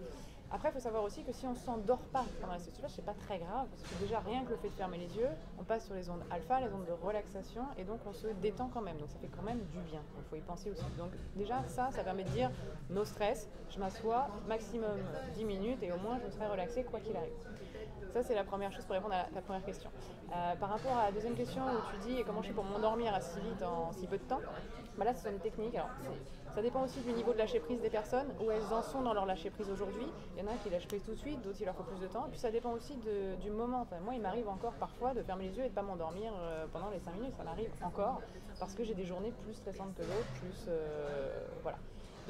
Après, 0.52 0.68
il 0.68 0.72
faut 0.72 0.80
savoir 0.80 1.04
aussi 1.04 1.22
que 1.22 1.32
si 1.32 1.46
on 1.46 1.54
s'endort 1.54 2.00
pas 2.12 2.24
pendant 2.40 2.54
la 2.54 2.58
flash, 2.58 2.90
c'est 2.94 3.04
pas 3.04 3.14
très 3.14 3.38
grave, 3.38 3.68
parce 3.70 3.82
que 3.82 4.02
déjà 4.02 4.18
rien 4.18 4.44
que 4.44 4.50
le 4.50 4.56
fait 4.56 4.68
de 4.68 4.74
fermer 4.74 4.98
les 4.98 5.16
yeux, 5.16 5.28
on 5.60 5.62
passe 5.62 5.86
sur 5.86 5.94
les 5.94 6.10
ondes 6.10 6.22
alpha, 6.28 6.60
les 6.60 6.72
ondes 6.72 6.86
de 6.86 7.06
relaxation, 7.06 7.62
et 7.78 7.84
donc 7.84 8.00
on 8.04 8.12
se 8.12 8.26
détend 8.42 8.68
quand 8.68 8.80
même. 8.80 8.96
Donc 8.98 9.10
ça 9.10 9.18
fait 9.20 9.28
quand 9.28 9.44
même 9.44 9.60
du 9.72 9.78
bien. 9.78 10.00
Il 10.18 10.24
faut 10.28 10.36
y 10.36 10.40
penser 10.40 10.70
aussi. 10.70 10.84
Donc 10.98 11.12
déjà 11.36 11.62
ça, 11.68 11.90
ça 11.92 12.02
permet 12.02 12.24
de 12.24 12.30
dire 12.30 12.50
no 12.90 13.04
stress, 13.04 13.48
je 13.70 13.78
m'assois 13.78 14.26
maximum 14.48 14.98
10 15.36 15.44
minutes 15.44 15.82
et 15.82 15.92
au 15.92 15.98
moins 15.98 16.18
je 16.24 16.30
serai 16.30 16.48
relaxé 16.48 16.82
quoi 16.82 16.98
qu'il 16.98 17.16
arrive. 17.16 17.30
Ça, 18.12 18.24
c'est 18.24 18.34
la 18.34 18.42
première 18.42 18.72
chose 18.72 18.84
pour 18.84 18.94
répondre 18.94 19.14
à 19.14 19.24
ta 19.32 19.40
première 19.40 19.64
question. 19.64 19.88
Euh, 20.34 20.56
par 20.56 20.70
rapport 20.70 20.96
à 20.96 21.06
la 21.06 21.12
deuxième 21.12 21.34
question 21.34 21.62
où 21.62 21.78
tu 21.92 22.08
dis 22.08 22.24
comment 22.24 22.42
je 22.42 22.48
fais 22.48 22.54
pour 22.54 22.64
m'endormir 22.64 23.14
assez 23.14 23.38
vite 23.40 23.62
en 23.62 23.92
si 23.92 24.06
peu 24.06 24.18
de 24.18 24.24
temps, 24.24 24.40
bah 24.98 25.04
là, 25.04 25.14
ce 25.14 25.22
sont 25.22 25.30
des 25.30 25.38
techniques. 25.38 25.76
Alors, 25.76 25.90
ça 26.54 26.60
dépend 26.60 26.82
aussi 26.82 27.00
du 27.00 27.12
niveau 27.12 27.32
de 27.32 27.38
lâcher 27.38 27.60
prise 27.60 27.80
des 27.80 27.88
personnes, 27.88 28.26
où 28.40 28.50
elles 28.50 28.72
en 28.72 28.82
sont 28.82 29.02
dans 29.02 29.14
leur 29.14 29.26
lâcher 29.26 29.50
prise 29.50 29.70
aujourd'hui. 29.70 30.06
Il 30.36 30.42
y 30.42 30.46
en 30.46 30.50
a 30.50 30.56
qui 30.56 30.70
lâchent 30.70 30.88
prise 30.88 31.04
tout 31.04 31.12
de 31.12 31.18
suite, 31.18 31.40
d'autres 31.42 31.58
il 31.60 31.66
leur 31.66 31.76
faut 31.76 31.84
plus 31.84 32.00
de 32.00 32.08
temps. 32.08 32.26
Et 32.26 32.30
puis 32.30 32.40
ça 32.40 32.50
dépend 32.50 32.72
aussi 32.72 32.96
du 32.96 33.50
moment. 33.50 33.86
moi, 34.04 34.14
il 34.14 34.20
m'arrive 34.20 34.48
encore 34.48 34.74
parfois 34.74 35.14
de 35.14 35.22
fermer 35.22 35.48
les 35.48 35.56
yeux 35.56 35.64
et 35.64 35.68
de 35.68 35.70
ne 35.70 35.74
pas 35.74 35.82
m'endormir 35.82 36.32
euh, 36.36 36.66
pendant 36.72 36.90
les 36.90 36.98
5 36.98 37.14
minutes. 37.14 37.34
Ça 37.36 37.44
m'arrive 37.44 37.70
encore 37.82 38.20
parce 38.58 38.74
que 38.74 38.82
j'ai 38.82 38.94
des 38.94 39.04
journées 39.04 39.32
plus 39.44 39.54
stressantes 39.54 39.94
que 39.94 40.02
d'autres, 40.02 40.32
plus 40.40 40.66
euh, 40.68 41.46
voilà. 41.62 41.78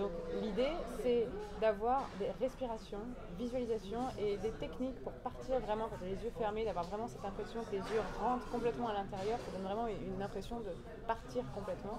Donc 0.00 0.12
l'idée, 0.42 0.72
c'est 1.02 1.28
d'avoir 1.60 2.08
des 2.18 2.30
respirations, 2.40 3.04
visualisations 3.38 4.08
et 4.18 4.38
des 4.38 4.48
techniques 4.52 4.98
pour 5.04 5.12
partir 5.12 5.60
vraiment 5.60 5.88
quand 5.90 6.02
les 6.02 6.24
yeux 6.24 6.32
fermés, 6.38 6.64
d'avoir 6.64 6.86
vraiment 6.86 7.06
cette 7.06 7.24
impression 7.24 7.60
que 7.64 7.72
les 7.72 7.78
yeux 7.78 8.00
rentrent 8.18 8.48
complètement 8.50 8.88
à 8.88 8.94
l'intérieur. 8.94 9.38
Ça 9.44 9.52
donne 9.52 9.66
vraiment 9.66 9.86
une 9.86 10.22
impression 10.22 10.60
de 10.60 10.70
partir 11.06 11.44
complètement. 11.54 11.98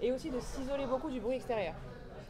Et 0.00 0.12
aussi 0.12 0.30
de 0.30 0.38
s'isoler 0.38 0.86
beaucoup 0.86 1.10
du 1.10 1.18
bruit 1.18 1.36
extérieur. 1.36 1.74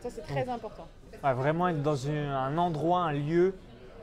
Ça, 0.00 0.08
c'est 0.08 0.22
très 0.22 0.48
important. 0.48 0.86
vraiment 1.22 1.68
être 1.68 1.82
dans 1.82 2.08
un 2.08 2.56
endroit, 2.56 3.00
un 3.00 3.12
lieu 3.12 3.54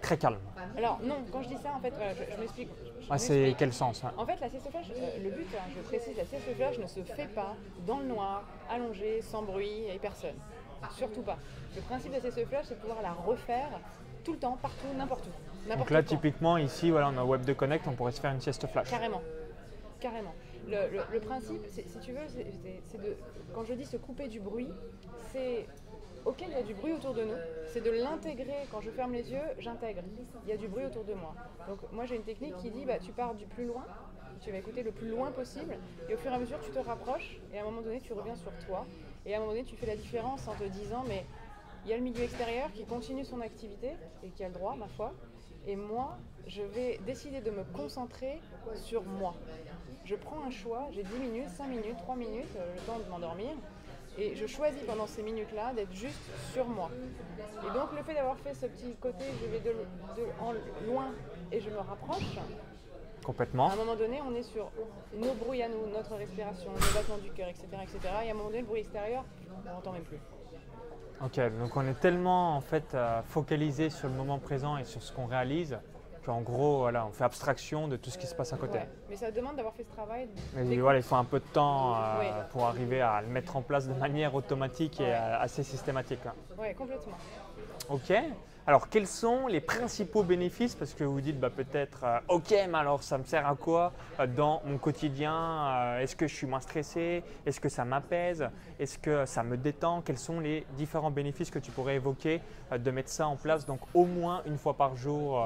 très 0.04 0.18
calme. 0.18 0.38
Alors 0.78 1.00
non, 1.02 1.24
quand 1.32 1.42
je 1.42 1.48
dis 1.48 1.58
ça, 1.58 1.72
en 1.76 1.80
fait, 1.80 1.94
je, 1.96 2.40
m'explique. 2.40 2.70
c'est 3.18 3.56
quel 3.58 3.74
sens 3.74 4.04
En 4.18 4.26
fait, 4.26 4.40
la 4.40 4.48
euh, 4.48 5.24
le 5.24 5.30
but, 5.32 5.48
hein, 5.56 5.70
je 5.76 5.82
précise, 5.82 6.16
la 6.18 6.26
sieste 6.26 6.54
flash 6.56 6.78
ne 6.78 6.88
se 6.88 7.00
fait 7.02 7.28
pas 7.34 7.56
dans 7.88 8.00
le 8.00 8.06
noir, 8.06 8.44
allongé, 8.70 9.22
sans 9.22 9.42
bruit, 9.42 9.86
et 9.90 9.98
personne. 10.00 10.36
Surtout 10.92 11.22
pas. 11.22 11.38
Le 11.76 11.82
principe 11.82 12.14
de 12.14 12.30
ces 12.30 12.46
flash, 12.46 12.66
c'est 12.68 12.76
de 12.76 12.80
pouvoir 12.80 13.02
la 13.02 13.14
refaire 13.14 13.70
tout 14.24 14.34
le 14.34 14.40
temps, 14.40 14.58
partout, 14.62 14.88
n'importe 14.98 15.28
où. 15.28 15.70
Donc 15.78 15.90
là, 15.90 16.04
typiquement, 16.04 16.58
ici, 16.58 16.92
voilà, 16.92 17.10
on 17.10 17.18
a 17.18 17.24
Web 17.24 17.46
de 17.46 17.54
Connect, 17.54 17.88
on 17.88 17.94
pourrait 17.94 18.12
se 18.12 18.22
faire 18.22 18.32
une 18.32 18.42
sieste 18.42 18.68
flash. 18.68 18.90
Carrément. 18.90 19.22
Carrément. 20.00 20.34
Le, 20.68 21.20
principe, 21.20 21.62
si 21.68 22.00
tu 22.00 22.12
veux, 22.12 22.28
c'est 22.86 23.02
de. 23.02 23.16
Quand 23.54 23.64
je 23.66 23.74
dis 23.74 23.86
se 23.86 23.98
couper 23.98 24.28
du 24.28 24.40
bruit, 24.40 24.70
c'est. 25.32 25.68
Ok, 26.26 26.42
il 26.48 26.54
y 26.54 26.56
a 26.56 26.64
du 26.64 26.74
bruit 26.74 26.94
autour 26.94 27.14
de 27.14 27.24
nous. 27.24 27.36
C'est 27.68 27.82
de 27.82 27.92
l'intégrer. 27.92 28.66
Quand 28.72 28.80
je 28.80 28.90
ferme 28.92 29.12
les 29.14 29.32
yeux, 29.32 29.42
j'intègre. 29.60 30.02
Il 30.46 30.50
y 30.50 30.54
a 30.54 30.58
du 30.58 30.68
bruit 30.68 30.86
autour 30.86 31.04
de 31.04 31.14
moi. 31.14 31.36
Donc, 31.68 31.80
moi, 31.92 32.06
j'ai 32.06 32.16
une 32.16 32.24
technique 32.24 32.56
qui 32.58 32.70
dit 32.70 32.86
bah, 32.86 33.00
tu 33.00 33.12
pars 33.12 33.34
du 33.34 33.46
plus 33.46 33.66
loin, 33.66 33.84
tu 34.42 34.52
vas 34.52 34.58
écouter 34.58 34.84
le 34.84 34.92
plus 34.92 35.10
loin 35.10 35.32
possible, 35.32 35.76
et 36.10 36.14
au 36.14 36.18
fur 36.18 36.32
et 36.32 36.36
à 36.36 36.40
mesure, 36.40 36.60
tu 36.62 36.72
te 36.72 36.80
rapproches, 36.80 37.40
et 37.54 37.60
à 37.60 37.62
un 37.62 37.66
moment 37.66 37.82
donné, 37.82 38.00
tu 38.00 38.14
reviens 38.14 38.36
sur 38.36 38.52
toi. 38.66 38.86
Et 39.26 39.34
à 39.34 39.38
un 39.38 39.40
moment 39.40 39.54
donné, 39.54 39.64
tu 39.64 39.76
fais 39.76 39.86
la 39.86 39.96
différence 39.96 40.48
en 40.48 40.54
te 40.54 40.64
disant, 40.66 41.04
mais 41.08 41.26
il 41.86 41.92
y 41.92 41.94
a 41.94 41.98
le 41.98 42.04
milieu 42.04 42.24
extérieur 42.24 42.72
qui 42.74 42.86
continue 42.86 43.26
son 43.26 43.42
activité 43.42 43.92
et 44.24 44.30
qui 44.30 44.44
a 44.44 44.48
le 44.48 44.54
droit, 44.54 44.76
ma 44.76 44.88
foi. 44.88 45.14
Et 45.66 45.76
moi, 45.76 46.18
je 46.48 46.62
vais 46.62 47.00
décider 47.06 47.42
de 47.42 47.52
me 47.52 47.64
concentrer 47.64 48.42
sur 48.76 49.04
moi. 49.04 49.34
Je 50.04 50.16
prends 50.16 50.44
un 50.46 50.50
choix, 50.50 50.88
j'ai 50.92 51.04
10 51.04 51.14
minutes, 51.18 51.50
5 51.50 51.68
minutes, 51.68 51.98
3 51.98 52.16
minutes, 52.16 52.56
euh, 52.58 52.74
le 52.74 52.82
temps 52.82 53.00
de 53.00 53.10
m'endormir. 53.10 53.52
Et 54.18 54.36
je 54.36 54.46
choisis 54.46 54.82
pendant 54.84 55.08
ces 55.08 55.24
minutes-là 55.24 55.74
d'être 55.74 55.94
juste 55.94 56.20
sur 56.52 56.68
moi. 56.68 56.92
Et 57.66 57.74
donc 57.74 57.94
le 57.98 58.04
fait 58.04 58.14
d'avoir 58.14 58.38
fait 58.38 58.54
ce 58.54 58.68
petit 58.68 58.94
côté, 59.02 59.24
je 59.42 59.48
vais 59.48 59.60
de, 59.60 59.74
en 60.40 60.54
loin 60.86 61.12
et 61.52 61.60
je 61.60 61.70
me 61.70 61.78
rapproche, 61.78 62.38
Complètement. 63.24 63.70
À 63.70 63.74
un 63.74 63.78
moment 63.78 63.96
donné, 63.96 64.20
on 64.28 64.36
est 64.36 64.44
sur 64.44 64.70
nos 65.16 65.34
bruits 65.34 65.64
à 65.64 65.70
nous, 65.70 65.88
notre 65.94 66.16
respiration, 66.16 66.72
le 66.74 66.94
battement 66.94 67.18
du 67.18 67.32
cœur, 67.32 67.48
etc., 67.50 67.68
etc. 67.82 68.00
Et 68.26 68.28
à 68.30 68.32
un 68.32 68.34
moment 68.34 68.50
donné, 68.50 68.62
le 68.62 68.68
bruit 68.68 68.82
extérieur, 68.82 69.24
on 69.66 69.70
n'entend 69.70 69.94
même 69.94 70.04
plus. 70.04 70.20
Ok, 71.24 71.40
donc 71.58 71.78
on 71.78 71.88
est 71.88 72.00
tellement 72.00 72.58
en 72.58 72.62
fait 72.62 72.94
euh, 72.94 73.22
focalisé 73.24 73.90
sur 73.90 74.10
le 74.10 74.14
moment 74.14 74.40
présent 74.40 74.78
et 74.78 74.84
sur 74.84 75.02
ce 75.02 75.14
qu'on 75.14 75.26
réalise 75.26 75.78
qu'en 76.24 76.42
gros, 76.42 76.80
voilà, 76.80 77.06
on 77.06 77.12
fait 77.12 77.24
abstraction 77.24 77.88
de 77.88 77.98
tout 77.98 78.10
ce 78.10 78.18
qui 78.18 78.28
se 78.28 78.36
passe 78.36 78.54
à 78.54 78.58
côté. 78.58 78.80
Mais 79.10 79.16
ça 79.16 79.32
demande 79.32 79.56
d'avoir 79.56 79.74
fait 79.74 79.84
ce 79.84 79.92
travail. 79.92 80.28
Mais 80.56 80.78
voilà, 80.78 81.00
il 81.00 81.04
faut 81.04 81.16
un 81.16 81.24
peu 81.24 81.40
de 81.40 81.46
temps 81.46 81.96
euh, 81.96 82.44
pour 82.52 82.66
arriver 82.66 83.02
à 83.02 83.22
le 83.22 83.28
mettre 83.28 83.56
en 83.56 83.62
place 83.62 83.88
de 83.88 83.94
manière 83.94 84.34
automatique 84.36 85.00
et 85.00 85.14
euh, 85.14 85.40
assez 85.40 85.64
systématique. 85.64 86.20
Oui, 86.58 86.74
complètement. 86.76 87.14
Ok. 87.90 88.14
Alors, 88.66 88.88
quels 88.88 89.08
sont 89.08 89.48
les 89.48 89.60
principaux 89.60 90.24
bénéfices? 90.24 90.74
Parce 90.74 90.94
que 90.94 91.04
vous 91.04 91.20
dites 91.20 91.38
bah, 91.38 91.50
peut-être, 91.50 92.06
euh, 92.06 92.20
ok, 92.30 92.52
mais 92.70 92.78
alors 92.78 93.04
ça 93.04 93.18
me 93.18 93.26
sert 93.26 93.46
à 93.46 93.56
quoi 93.56 93.92
euh, 94.22 94.26
dans 94.26 94.62
mon 94.66 94.78
quotidien? 94.78 95.98
Est-ce 96.00 96.16
que 96.16 96.30
je 96.30 96.34
suis 96.34 96.48
moins 96.48 96.62
stressé? 96.62 97.24
Est-ce 97.46 97.60
que 97.60 97.68
ça 97.68 97.84
m'apaise? 97.84 98.48
Est-ce 98.80 98.98
que 98.98 99.26
ça 99.26 99.44
me 99.44 99.58
détend? 99.58 100.02
Quels 100.02 100.18
sont 100.18 100.40
les 100.40 100.66
différents 100.78 101.12
bénéfices 101.12 101.52
que 101.52 101.60
tu 101.60 101.72
pourrais 101.72 101.96
évoquer 101.96 102.40
de 102.72 102.92
mettre 102.92 103.10
ça 103.10 103.28
en 103.28 103.36
place? 103.36 103.66
Donc, 103.66 103.82
au 103.94 104.06
moins 104.06 104.42
une 104.46 104.58
fois 104.58 104.76
par 104.76 104.96
jour, 104.96 105.46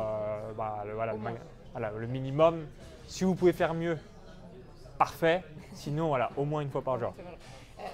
bah, 0.55 0.66
voilà, 0.93 1.91
le, 1.97 2.07
minimum. 2.07 2.65
Si 3.07 3.23
vous 3.23 3.35
pouvez 3.35 3.53
faire 3.53 3.73
mieux, 3.73 3.97
parfait. 4.97 5.43
Sinon, 5.73 6.07
voilà, 6.07 6.31
au 6.37 6.45
moins 6.45 6.61
une 6.61 6.69
fois 6.69 6.81
par 6.81 6.99
jour. 6.99 7.13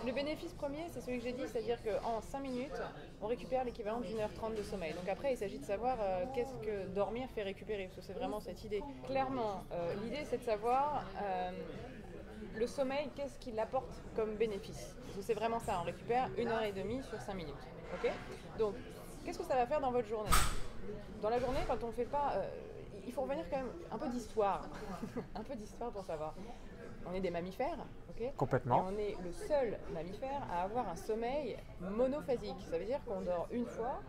Le 0.05 0.11
bénéfice 0.11 0.53
premier, 0.53 0.85
c'est 0.89 1.01
celui 1.01 1.19
que 1.19 1.23
j'ai 1.25 1.33
dit, 1.33 1.43
c'est-à-dire 1.47 1.77
qu'en 1.83 2.21
5 2.21 2.39
minutes, 2.39 2.81
on 3.21 3.27
récupère 3.27 3.63
l'équivalent 3.63 3.99
d'une 3.99 4.19
heure 4.19 4.33
trente 4.33 4.55
de 4.55 4.63
sommeil. 4.63 4.93
Donc 4.93 5.07
après, 5.09 5.33
il 5.33 5.37
s'agit 5.37 5.59
de 5.59 5.65
savoir 5.65 5.97
euh, 5.99 6.23
qu'est-ce 6.33 6.55
que 6.65 6.87
dormir 6.93 7.27
fait 7.35 7.43
récupérer, 7.43 7.85
parce 7.85 7.97
que 7.97 8.01
c'est 8.01 8.17
vraiment 8.17 8.39
cette 8.39 8.63
idée. 8.63 8.81
Clairement, 9.05 9.63
euh, 9.71 9.93
l'idée, 10.03 10.23
c'est 10.25 10.37
de 10.37 10.43
savoir 10.43 11.03
euh, 11.21 11.51
le 12.55 12.67
sommeil, 12.67 13.09
qu'est-ce 13.15 13.37
qu'il 13.39 13.59
apporte 13.59 13.91
comme 14.15 14.35
bénéfice? 14.35 14.95
C'est 15.21 15.33
vraiment 15.33 15.59
ça, 15.59 15.79
on 15.81 15.85
récupère 15.85 16.29
une 16.37 16.47
heure 16.47 16.63
et 16.63 16.71
demie 16.71 17.01
sur 17.03 17.21
5 17.21 17.33
minutes. 17.33 17.53
ok? 17.93 18.11
Donc, 18.57 18.75
qu'est-ce 19.25 19.39
que 19.39 19.45
ça 19.45 19.55
va 19.55 19.65
faire 19.65 19.81
dans 19.81 19.91
votre 19.91 20.07
journée? 20.07 20.31
Dans 21.21 21.29
la 21.29 21.39
journée, 21.39 21.59
quand 21.67 21.83
on 21.83 21.87
ne 21.87 21.93
fait 21.93 22.05
pas 22.05 22.33
il 23.05 23.13
faut 23.13 23.21
revenir 23.21 23.45
quand 23.49 23.57
même 23.57 23.71
un 23.91 23.97
peu 23.97 24.07
d'histoire. 24.09 24.67
un 25.35 25.43
peu 25.43 25.55
d'histoire 25.55 25.91
pour 25.91 26.03
savoir. 26.03 26.33
On 27.05 27.13
est 27.13 27.19
des 27.19 27.31
mammifères, 27.31 27.85
ok? 28.09 28.33
Complètement. 28.37 28.77
Et 28.77 28.93
on 28.93 28.97
est 28.97 29.17
le 29.23 29.31
seul 29.33 29.77
mammifère 29.93 30.41
à 30.51 30.63
avoir 30.63 30.87
un 30.87 30.95
sommeil 30.95 31.57
monophasique. 31.81 32.65
Ça 32.69 32.77
veut 32.77 32.85
dire 32.85 32.99
qu'on 33.05 33.21
dort 33.21 33.47
une 33.51 33.65
fois 33.65 33.99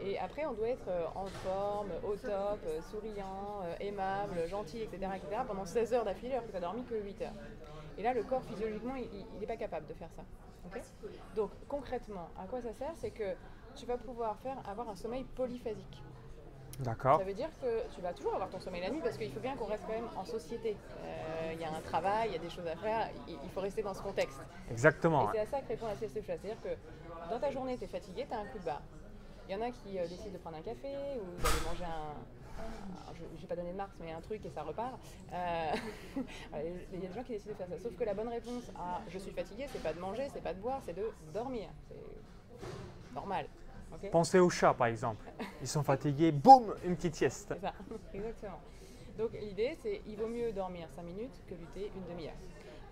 et 0.00 0.18
après 0.18 0.44
on 0.46 0.52
doit 0.52 0.68
être 0.68 0.88
euh, 0.88 1.04
en 1.14 1.26
forme, 1.26 1.90
au 2.04 2.16
top, 2.16 2.58
euh, 2.66 2.80
souriant, 2.90 3.60
euh, 3.62 3.74
aimable, 3.78 4.48
gentil, 4.48 4.82
etc., 4.82 5.12
etc. 5.14 5.42
pendant 5.46 5.64
16 5.64 5.94
heures 5.94 6.04
d'affilée 6.04 6.32
alors 6.32 6.42
que 6.42 6.48
tu 6.48 6.54
n'as 6.54 6.60
dormi 6.60 6.82
que 6.84 6.96
8 6.96 7.22
heures. 7.22 7.32
Et 7.98 8.02
là, 8.02 8.12
le 8.14 8.24
corps, 8.24 8.42
physiologiquement, 8.42 8.96
il 8.96 9.38
n'est 9.38 9.46
pas 9.46 9.56
capable 9.56 9.86
de 9.86 9.94
faire 9.94 10.10
ça. 10.16 10.22
Donc, 11.36 11.50
concrètement, 11.68 12.30
à 12.38 12.46
quoi 12.46 12.62
ça 12.62 12.72
sert? 12.72 12.92
C'est 12.96 13.10
que 13.10 13.36
tu 13.76 13.84
vas 13.84 13.98
pouvoir 13.98 14.38
faire 14.38 14.56
avoir 14.66 14.88
un 14.88 14.96
sommeil 14.96 15.24
polyphasique. 15.24 16.02
D'accord. 16.82 17.18
Ça 17.18 17.24
veut 17.24 17.34
dire 17.34 17.48
que 17.60 17.94
tu 17.94 18.00
vas 18.00 18.12
toujours 18.12 18.34
avoir 18.34 18.50
ton 18.50 18.58
sommeil 18.58 18.80
la 18.80 18.90
nuit 18.90 19.00
parce 19.02 19.16
qu'il 19.16 19.30
faut 19.32 19.40
bien 19.40 19.54
qu'on 19.56 19.66
reste 19.66 19.84
quand 19.86 19.92
même 19.92 20.08
en 20.16 20.24
société. 20.24 20.76
Euh, 21.04 21.52
il 21.54 21.60
y 21.60 21.64
a 21.64 21.68
un 21.68 21.80
travail, 21.80 22.30
il 22.30 22.32
y 22.32 22.36
a 22.36 22.40
des 22.40 22.50
choses 22.50 22.66
à 22.66 22.76
faire, 22.76 23.08
il 23.28 23.50
faut 23.50 23.60
rester 23.60 23.82
dans 23.82 23.94
ce 23.94 24.02
contexte. 24.02 24.40
Exactement. 24.70 25.32
Et 25.32 25.36
c'est 25.36 25.40
à 25.40 25.46
ça 25.46 25.60
que 25.60 25.68
répond 25.68 25.86
la 25.86 25.94
sieste 25.94 26.14
C'est-à-dire 26.14 26.56
que 26.62 26.70
dans 27.30 27.38
ta 27.38 27.50
journée, 27.50 27.78
tu 27.78 27.84
es 27.84 27.86
fatigué, 27.86 28.26
tu 28.28 28.34
as 28.34 28.40
un 28.40 28.46
coup 28.46 28.58
de 28.58 28.64
barre. 28.64 28.82
Il 29.48 29.52
y 29.52 29.56
en 29.56 29.62
a 29.62 29.70
qui 29.70 29.98
euh, 29.98 30.06
décident 30.08 30.32
de 30.32 30.38
prendre 30.38 30.56
un 30.56 30.62
café 30.62 30.88
ou 31.20 31.42
d'aller 31.42 31.60
manger 31.66 31.84
un, 31.84 32.14
je 33.14 33.22
ne 33.22 33.40
vais 33.40 33.46
pas 33.46 33.56
donner 33.56 33.72
de 33.72 33.76
marque, 33.76 33.92
mais 34.00 34.12
un 34.12 34.20
truc 34.20 34.44
et 34.44 34.50
ça 34.50 34.62
repart. 34.62 34.98
Euh, 36.54 36.60
il 36.92 37.00
y 37.00 37.06
a 37.06 37.08
des 37.08 37.14
gens 37.14 37.22
qui 37.22 37.32
décident 37.32 37.52
de 37.52 37.56
faire 37.56 37.68
ça. 37.68 37.78
Sauf 37.78 37.96
que 37.96 38.04
la 38.04 38.12
bonne 38.12 38.28
réponse 38.28 38.70
à 38.76 39.00
je 39.08 39.18
suis 39.18 39.30
fatigué, 39.30 39.66
c'est 39.72 39.82
pas 39.82 39.94
de 39.94 39.98
manger, 39.98 40.28
c'est 40.32 40.42
pas 40.42 40.52
de 40.52 40.60
boire, 40.60 40.80
c'est 40.84 40.92
de 40.92 41.10
dormir. 41.32 41.68
C'est 41.88 43.14
normal. 43.14 43.46
Pensez 44.10 44.38
aux 44.38 44.50
chats, 44.50 44.74
par 44.74 44.88
exemple. 44.88 45.24
Ils 45.60 45.68
sont 45.68 45.82
fatigués, 45.82 46.32
boum, 46.32 46.74
une 46.84 46.96
petite 46.96 47.14
sieste. 47.14 47.54
Ça, 47.60 47.72
exactement. 48.14 48.60
Donc 49.18 49.30
l'idée, 49.32 49.76
c'est 49.80 50.00
il 50.06 50.16
vaut 50.16 50.26
mieux 50.26 50.52
dormir 50.52 50.88
5 50.94 51.02
minutes 51.02 51.42
que 51.46 51.54
lutter 51.54 51.90
une 51.94 52.14
demi-heure. 52.14 52.36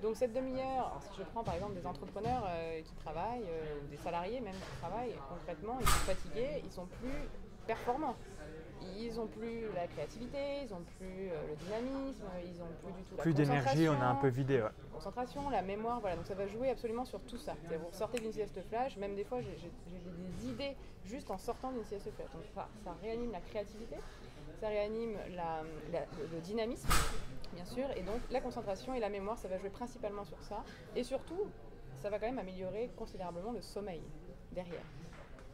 Donc 0.02 0.16
cette 0.16 0.32
demi-heure, 0.32 0.98
si 1.00 1.18
je 1.18 1.24
prends 1.24 1.44
par 1.44 1.54
exemple 1.54 1.74
des 1.74 1.86
entrepreneurs 1.86 2.46
euh, 2.48 2.80
qui 2.80 2.94
travaillent, 2.94 3.44
euh, 3.48 3.80
ou 3.82 3.88
des 3.88 3.98
salariés 3.98 4.40
même 4.40 4.54
qui 4.54 4.80
travaillent, 4.80 5.14
concrètement, 5.28 5.78
ils 5.80 5.86
sont 5.86 6.12
fatigués, 6.12 6.62
ils 6.64 6.72
sont 6.72 6.86
plus 6.86 7.28
performants. 7.66 8.16
Ils 8.98 9.14
n'ont 9.16 9.26
plus 9.26 9.62
la 9.74 9.86
créativité, 9.86 10.38
ils 10.64 10.70
n'ont 10.70 10.82
plus 10.98 11.30
euh, 11.30 11.46
le 11.48 11.56
dynamisme, 11.56 12.24
ils 12.44 12.58
n'ont 12.58 12.66
plus 12.82 12.92
du 12.92 13.02
tout 13.04 13.16
la 13.16 13.22
Plus 13.22 13.34
d'énergie, 13.34 13.88
on 13.88 14.00
a 14.00 14.06
un 14.06 14.14
peu 14.16 14.28
vidé. 14.28 14.60
Ouais. 14.62 14.68
concentration, 14.92 15.48
la 15.50 15.62
mémoire, 15.62 16.00
voilà. 16.00 16.16
Donc 16.16 16.26
ça 16.26 16.34
va 16.34 16.46
jouer 16.46 16.70
absolument 16.70 17.04
sur 17.04 17.20
tout 17.22 17.38
ça. 17.38 17.54
Vous 17.68 17.78
sortez 17.92 18.20
d'une 18.20 18.32
sieste 18.32 18.60
flash, 18.68 18.96
même 18.96 19.14
des 19.14 19.24
fois 19.24 19.40
j'ai 19.40 19.50
des 19.50 20.48
idées 20.50 20.76
juste 21.04 21.30
en 21.30 21.38
sortant 21.38 21.72
d'une 21.72 21.84
sieste 21.84 22.10
flash. 22.14 22.30
Donc 22.32 22.42
ça, 22.54 22.68
ça 22.84 22.94
réanime 23.02 23.32
la 23.32 23.40
créativité, 23.40 23.96
ça 24.60 24.68
réanime 24.68 25.16
la- 25.34 25.62
la- 25.92 26.06
le 26.32 26.40
dynamisme, 26.40 26.88
bien 27.54 27.64
sûr, 27.64 27.86
et 27.96 28.02
donc 28.02 28.20
la 28.30 28.40
concentration 28.40 28.94
et 28.94 29.00
la 29.00 29.08
mémoire, 29.08 29.38
ça 29.38 29.48
va 29.48 29.58
jouer 29.58 29.70
principalement 29.70 30.24
sur 30.24 30.40
ça. 30.42 30.62
Et 30.94 31.02
surtout, 31.02 31.46
ça 31.98 32.10
va 32.10 32.18
quand 32.18 32.26
même 32.26 32.38
améliorer 32.38 32.90
considérablement 32.96 33.52
le 33.52 33.62
sommeil 33.62 34.02
derrière. 34.52 34.82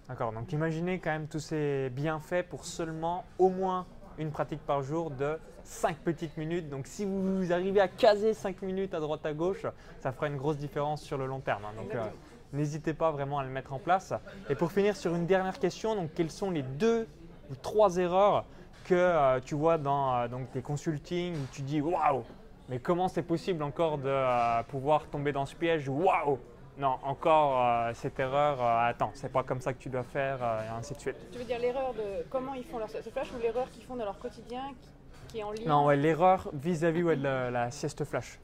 D'accord, 0.08 0.32
donc 0.32 0.52
imaginez 0.52 1.00
quand 1.00 1.10
même 1.10 1.26
tous 1.26 1.40
ces 1.40 1.90
bienfaits 1.90 2.44
pour 2.48 2.64
seulement 2.64 3.24
au 3.38 3.48
moins 3.48 3.86
une 4.18 4.30
pratique 4.30 4.60
par 4.64 4.82
jour 4.82 5.10
de 5.10 5.36
5 5.64 5.96
petites 5.98 6.36
minutes. 6.36 6.68
Donc 6.70 6.86
si 6.86 7.04
vous 7.04 7.52
arrivez 7.52 7.80
à 7.80 7.88
caser 7.88 8.32
5 8.32 8.62
minutes 8.62 8.94
à 8.94 9.00
droite 9.00 9.26
à 9.26 9.32
gauche, 9.34 9.66
ça 10.00 10.12
fera 10.12 10.28
une 10.28 10.36
grosse 10.36 10.58
différence 10.58 11.02
sur 11.02 11.18
le 11.18 11.26
long 11.26 11.40
terme. 11.40 11.64
hein. 11.64 11.72
Donc 11.76 11.92
euh, 11.94 12.04
n'hésitez 12.52 12.94
pas 12.94 13.10
vraiment 13.10 13.40
à 13.40 13.44
le 13.44 13.50
mettre 13.50 13.72
en 13.72 13.78
place. 13.80 14.14
Et 14.48 14.54
pour 14.54 14.70
finir 14.70 14.96
sur 14.96 15.14
une 15.14 15.26
dernière 15.26 15.58
question, 15.58 15.96
donc 15.96 16.10
quelles 16.14 16.30
sont 16.30 16.50
les 16.52 16.62
deux 16.62 17.08
ou 17.50 17.56
trois 17.56 17.96
erreurs 17.96 18.44
que 18.84 18.94
euh, 18.94 19.40
tu 19.44 19.56
vois 19.56 19.76
dans 19.76 20.14
euh, 20.16 20.28
donc, 20.28 20.52
tes 20.52 20.62
consultings 20.62 21.34
où 21.34 21.46
tu 21.50 21.62
dis 21.62 21.80
waouh, 21.80 22.22
mais 22.68 22.78
comment 22.78 23.08
c'est 23.08 23.22
possible 23.22 23.64
encore 23.64 23.98
de 23.98 24.62
pouvoir 24.68 25.06
tomber 25.08 25.32
dans 25.32 25.46
ce 25.46 25.56
piège 25.56 25.88
Waouh? 25.88 26.38
Non, 26.78 26.98
encore 27.04 27.64
euh, 27.64 27.90
cette 27.94 28.18
erreur, 28.20 28.60
euh, 28.62 28.88
attends, 28.90 29.10
c'est 29.14 29.32
pas 29.32 29.42
comme 29.42 29.60
ça 29.62 29.72
que 29.72 29.78
tu 29.78 29.88
dois 29.88 30.02
faire, 30.02 30.38
euh, 30.42 30.60
et 30.66 30.68
ainsi 30.78 30.92
de 30.94 31.00
suite. 31.00 31.16
Tu 31.32 31.38
veux 31.38 31.44
dire 31.44 31.58
l'erreur 31.58 31.94
de 31.94 32.24
comment 32.28 32.52
ils 32.54 32.64
font 32.64 32.78
leur 32.78 32.90
sieste 32.90 33.10
flash 33.10 33.28
ou 33.32 33.40
l'erreur 33.40 33.70
qu'ils 33.70 33.82
font 33.84 33.96
dans 33.96 34.04
leur 34.04 34.18
quotidien 34.18 34.62
qui, 34.82 34.88
qui 35.28 35.38
est 35.38 35.42
en 35.42 35.52
lien 35.52 35.62
Non, 35.66 35.86
ouais, 35.86 35.96
l'erreur 35.96 36.50
vis-à-vis 36.52 37.02
ouais, 37.02 37.16
de 37.16 37.22
la, 37.22 37.50
la 37.50 37.70
sieste 37.70 38.04
flash. 38.04 38.38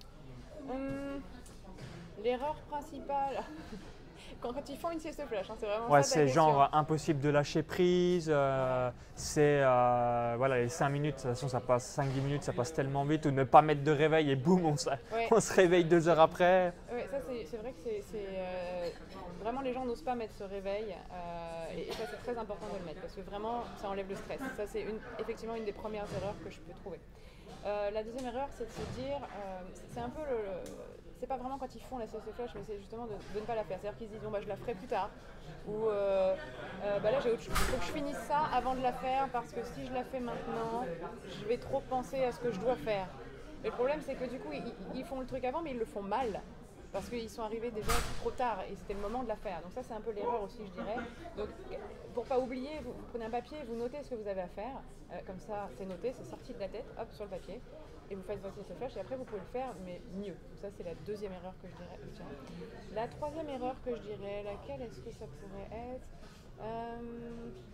Hum, 0.70 1.20
L'erreur 2.24 2.54
principale, 2.70 3.42
quand, 4.40 4.52
quand 4.54 4.68
ils 4.70 4.78
font 4.78 4.90
une 4.92 5.00
sieste 5.00 5.22
flash, 5.28 5.50
hein, 5.50 5.54
c'est 5.58 5.66
vraiment 5.66 5.90
Ouais, 5.90 6.02
c'est 6.02 6.28
genre 6.28 6.70
impossible 6.72 7.20
de 7.20 7.28
lâcher 7.28 7.62
prise. 7.62 8.30
euh, 8.32 8.90
c'est 9.14 9.58
voilà, 10.38 10.60
les 10.60 10.68
5 10.68 10.88
minutes, 10.88 11.16
de 11.16 11.20
toute 11.20 11.30
façon, 11.30 11.48
ça 11.48 11.60
passe 11.60 11.98
5-10 11.98 12.20
minutes, 12.22 12.42
ça 12.44 12.52
passe 12.52 12.72
tellement 12.72 13.04
vite. 13.04 13.26
Ou 13.26 13.30
ne 13.30 13.44
pas 13.44 13.60
mettre 13.60 13.82
de 13.82 13.90
réveil 13.90 14.30
et 14.30 14.36
boum, 14.36 14.64
on 14.64 14.72
Ouais. 14.72 15.28
on 15.30 15.38
se 15.40 15.52
réveille 15.52 15.84
deux 15.84 16.08
heures 16.08 16.20
après. 16.20 16.72
Ça 17.12 17.18
c'est 17.44 17.56
vrai 17.58 17.72
que 17.72 17.78
c'est 17.82 18.02
euh, 18.16 18.88
vraiment 19.42 19.60
les 19.60 19.74
gens 19.74 19.84
n'osent 19.84 20.00
pas 20.02 20.14
mettre 20.14 20.32
ce 20.34 20.44
réveil 20.44 20.96
euh, 21.12 21.76
et, 21.76 21.82
et 21.88 21.92
ça 21.92 22.04
c'est 22.10 22.16
très 22.16 22.38
important 22.38 22.64
de 22.72 22.78
le 22.78 22.86
mettre 22.86 23.02
parce 23.02 23.12
que 23.12 23.20
vraiment 23.20 23.64
ça 23.76 23.90
enlève 23.90 24.08
le 24.08 24.14
stress. 24.16 24.40
Ça 24.56 24.66
c'est 24.66 24.86
effectivement 25.18 25.54
une 25.54 25.66
des 25.66 25.72
premières 25.74 26.06
erreurs 26.16 26.34
que 26.42 26.48
je 26.50 26.58
peux 26.60 26.72
trouver. 26.72 26.98
Euh, 27.66 27.90
la 27.90 28.02
deuxième 28.02 28.24
erreur 28.28 28.48
c'est 28.56 28.64
de 28.64 28.70
se 28.72 28.98
dire, 28.98 29.20
c'est- 29.90 30.00
un 30.00 30.08
peu 30.08 30.22
le, 30.22 30.38
c'est 31.20 31.26
pas 31.26 31.36
vraiment 31.36 31.58
quand 31.58 31.74
ils 31.74 31.82
font 31.82 31.98
la 31.98 32.06
sieste 32.06 32.32
flash 32.34 32.50
mais 32.54 32.62
c'est 32.66 32.78
justement 32.78 33.04
de, 33.04 33.12
ne 33.38 33.44
pas 33.44 33.56
la 33.56 33.64
faire. 33.64 33.78
C'est-à-dire 33.82 33.98
qu'ils 33.98 34.08
se 34.08 34.12
disent 34.14 34.22
bon 34.22 34.30
bah 34.30 34.40
je 34.42 34.48
la 34.48 34.56
ferai 34.56 34.72
plus 34.72 34.86
tard 34.88 35.10
ou 35.68 35.88
euh, 35.88 36.34
euh, 36.84 36.98
bah 37.00 37.10
là 37.10 37.20
j'ai 37.20 37.30
autre 37.30 37.42
chose. 37.42 37.54
Il 37.58 37.64
faut 37.66 37.76
que 37.76 37.84
je 37.84 37.92
finisse 37.92 38.18
ça 38.26 38.38
avant 38.54 38.74
de 38.74 38.80
la 38.80 38.94
faire 38.94 39.28
parce 39.28 39.52
que 39.52 39.62
si 39.74 39.84
je 39.86 39.92
la 39.92 40.02
fais 40.04 40.18
maintenant 40.20 40.86
je 41.28 41.44
vais 41.44 41.58
trop 41.58 41.80
penser 41.90 42.24
à 42.24 42.32
ce 42.32 42.40
que 42.40 42.50
je 42.50 42.58
dois 42.58 42.76
faire. 42.76 43.06
Mais 43.62 43.68
le 43.68 43.74
problème, 43.74 44.00
c'est 44.04 44.14
que 44.16 44.24
du 44.24 44.40
coup, 44.40 44.50
ils 44.92 45.04
font 45.04 45.20
le 45.20 45.26
truc 45.26 45.44
avant, 45.44 45.62
mais 45.62 45.70
ils 45.70 45.78
le 45.78 45.84
font 45.84 46.02
mal. 46.02 46.40
Parce 46.92 47.08
qu'ils 47.08 47.30
sont 47.30 47.42
arrivés 47.42 47.70
déjà 47.70 47.92
trop 48.20 48.30
tard 48.30 48.60
et 48.70 48.76
c'était 48.76 48.92
le 48.92 49.00
moment 49.00 49.22
de 49.22 49.28
la 49.28 49.36
faire. 49.36 49.62
Donc 49.62 49.72
ça, 49.72 49.82
c'est 49.82 49.94
un 49.94 50.00
peu 50.00 50.12
l'erreur 50.12 50.42
aussi, 50.42 50.60
je 50.66 50.72
dirais. 50.72 50.96
Donc, 51.36 51.48
pour 52.14 52.24
pas 52.24 52.38
oublier, 52.38 52.80
vous, 52.84 52.92
prenez 53.10 53.24
un 53.24 53.30
papier, 53.30 53.58
vous 53.66 53.76
notez 53.76 54.02
ce 54.02 54.10
que 54.10 54.14
vous 54.16 54.28
avez 54.28 54.42
à 54.42 54.48
faire. 54.48 54.82
Euh, 55.10 55.16
comme 55.26 55.38
ça, 55.40 55.68
c'est 55.78 55.86
noté, 55.86 56.12
c'est 56.12 56.28
sorti 56.28 56.52
de 56.52 56.58
la 56.60 56.68
tête, 56.68 56.84
hop, 57.00 57.08
sur 57.12 57.24
le 57.24 57.30
papier. 57.30 57.60
Et 58.10 58.14
vous 58.14 58.22
faites 58.22 58.42
votre 58.42 58.62
flash 58.76 58.96
et 58.96 59.00
après, 59.00 59.16
vous 59.16 59.24
pouvez 59.24 59.40
le 59.40 59.58
faire, 59.58 59.72
mais 59.86 60.02
mieux. 60.14 60.34
Donc 60.34 60.60
ça, 60.60 60.68
c'est 60.76 60.84
la 60.84 60.94
deuxième 61.06 61.32
erreur 61.32 61.54
que 61.62 61.68
je 61.68 61.76
dirais. 61.76 61.98
dirais. 62.12 62.64
La 62.94 63.08
troisième 63.08 63.48
erreur 63.48 63.74
que 63.84 63.96
je 63.96 64.00
dirais, 64.02 64.44
laquelle 64.44 64.82
est-ce 64.86 65.00
que 65.00 65.10
ça 65.12 65.24
pourrait 65.40 65.94
être? 65.94 66.08
Euh, 66.60 67.00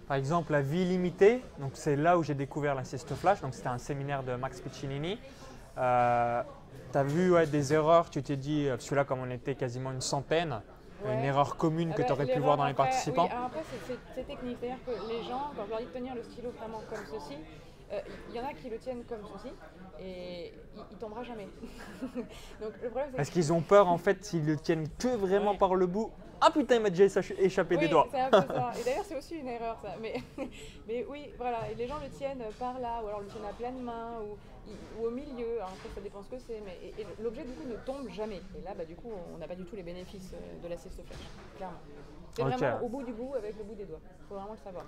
Par 0.07 0.17
exemple, 0.17 0.53
la 0.53 0.63
vie 0.63 0.85
limitée, 0.85 1.43
donc 1.59 1.73
c'est 1.75 1.97
là 1.97 2.19
où 2.19 2.23
j'ai 2.23 2.35
découvert 2.35 2.77
la 2.77 2.85
sieste 2.85 3.13
flash. 3.17 3.41
Donc 3.41 3.55
c'était 3.55 3.69
un 3.69 3.79
séminaire 3.79 4.23
de 4.23 4.37
Max 4.37 4.61
Piccinini. 4.61 5.19
Euh, 5.77 6.43
tu 6.93 6.99
as 6.99 7.03
vu 7.05 7.33
ouais, 7.33 7.47
des 7.47 7.73
erreurs, 7.73 8.11
tu 8.11 8.23
t'es 8.23 8.37
dit, 8.37 8.67
euh, 8.67 8.77
parce 8.77 8.89
que 8.89 8.95
là, 8.95 9.05
comme 9.05 9.21
on 9.21 9.31
était 9.31 9.55
quasiment 9.55 9.93
une 9.93 10.01
centaine, 10.01 10.61
une 11.05 11.21
erreur 11.25 11.57
commune 11.57 11.91
Ah 11.93 11.97
que 11.97 12.03
bah, 12.03 12.07
tu 12.09 12.13
aurais 12.13 12.27
pu 12.27 12.41
voir 12.41 12.57
dans 12.57 12.65
les 12.65 12.73
après- 12.73 12.85
participants 12.85 13.25
Oui, 13.27 13.31
alors 13.33 13.45
après, 13.47 13.61
c'est- 14.15 14.25
technique. 14.25 14.57
C'est-à-dire 14.61 14.79
que 14.85 15.09
les 15.09 15.23
gens, 15.23 15.51
quand 15.57 15.65
je 15.67 15.71
leur 15.71 15.79
dis 15.79 15.85
de 15.87 15.91
tenir 15.91 16.15
le 16.15 16.23
stylo 16.25 16.51
vraiment 16.59 16.81
comme 16.91 17.05
ceci, 17.21 17.37
euh, 17.93 18.01
il 18.31 18.35
y 18.37 18.41
en 18.41 18.45
a 18.45 18.53
qui 18.53 18.69
le 18.69 18.79
tiennent 18.79 19.05
comme 19.05 19.21
ceci 19.33 19.55
et 20.01 20.53
il, 20.91 20.97
tombera 20.99 21.23
jamais. 21.23 21.47
Donc 22.61 22.73
le 22.83 22.89
problème, 22.91 23.13
Parce 23.17 23.31
qu'ils 23.31 23.53
ont 23.53 23.61
peur, 23.63 23.89
en 23.89 23.97
fait, 23.99 24.25
s'ils 24.25 24.45
le 24.45 24.57
tiennent 24.57 24.89
que 24.99 25.09
vraiment 25.09 25.53
Ouais. 25.53 25.59
par 25.59 25.75
le 25.77 25.87
bout. 25.87 26.11
Ah 26.41 26.51
putain, 26.53 26.77
il 26.77 26.83
m'a 26.83 26.91
déjà 26.91 27.05
écha- 27.07 27.35
échappé 27.39 27.77
des 27.77 27.89
doigts. 27.89 28.07
c'est 28.11 28.21
un 28.21 28.31
peu 28.31 28.55
ça. 28.55 28.73
Et 28.81 28.85
d'ailleurs, 28.85 29.05
c'est 29.05 29.17
aussi 29.17 29.37
une 29.37 29.49
erreur, 29.49 29.77
ça. 29.83 29.95
Mais, 30.03 30.15
mais 30.89 31.07
oui, 31.09 31.31
voilà. 31.39 31.71
Et 31.71 31.75
les 31.77 31.87
gens 31.89 31.99
le 32.03 32.09
tiennent 32.11 32.43
par 32.59 32.79
là, 32.81 33.01
ou 33.05 33.07
alors 33.09 33.21
le 33.21 33.27
tiennent 33.27 33.45
à 33.49 33.53
pleine 33.53 33.81
main, 33.83 34.19
ou, 34.23 34.37
ou 34.99 35.07
au 35.07 35.11
milieu. 35.11 35.57
Alors 35.57 35.73
après, 35.77 35.89
ça 35.95 36.01
dépend 36.01 36.23
ce 36.23 36.29
que 36.29 36.39
c'est. 36.39 36.61
Mais 36.65 36.79
et, 36.83 37.01
et 37.01 37.07
l'objet, 37.23 37.45
du 37.45 37.53
coup, 37.53 37.69
ne 37.69 37.77
tombe 37.77 38.09
jamais. 38.11 38.43
Et 38.59 38.63
là, 38.65 38.73
bah, 38.77 38.85
du 38.85 38.97
coup, 38.97 39.11
on 39.35 39.39
n'a 39.39 39.47
pas 39.47 39.55
du 39.55 39.65
tout 39.65 39.77
les 39.77 39.83
bénéfices 39.83 40.33
euh, 40.35 40.63
de 40.63 40.69
la 40.69 40.77
sieste 40.77 41.01
flash, 41.07 41.19
clairement. 41.57 41.79
C'est 42.35 42.43
vraiment 42.43 42.85
au 42.85 42.89
bout 42.89 43.03
du 43.03 43.13
bout 43.13 43.35
avec 43.37 43.57
le 43.59 43.65
bout 43.65 43.75
des 43.75 43.85
doigts. 43.85 44.01
Il 44.21 44.27
faut 44.29 44.35
vraiment 44.35 44.53
le 44.53 44.59
savoir. 44.59 44.85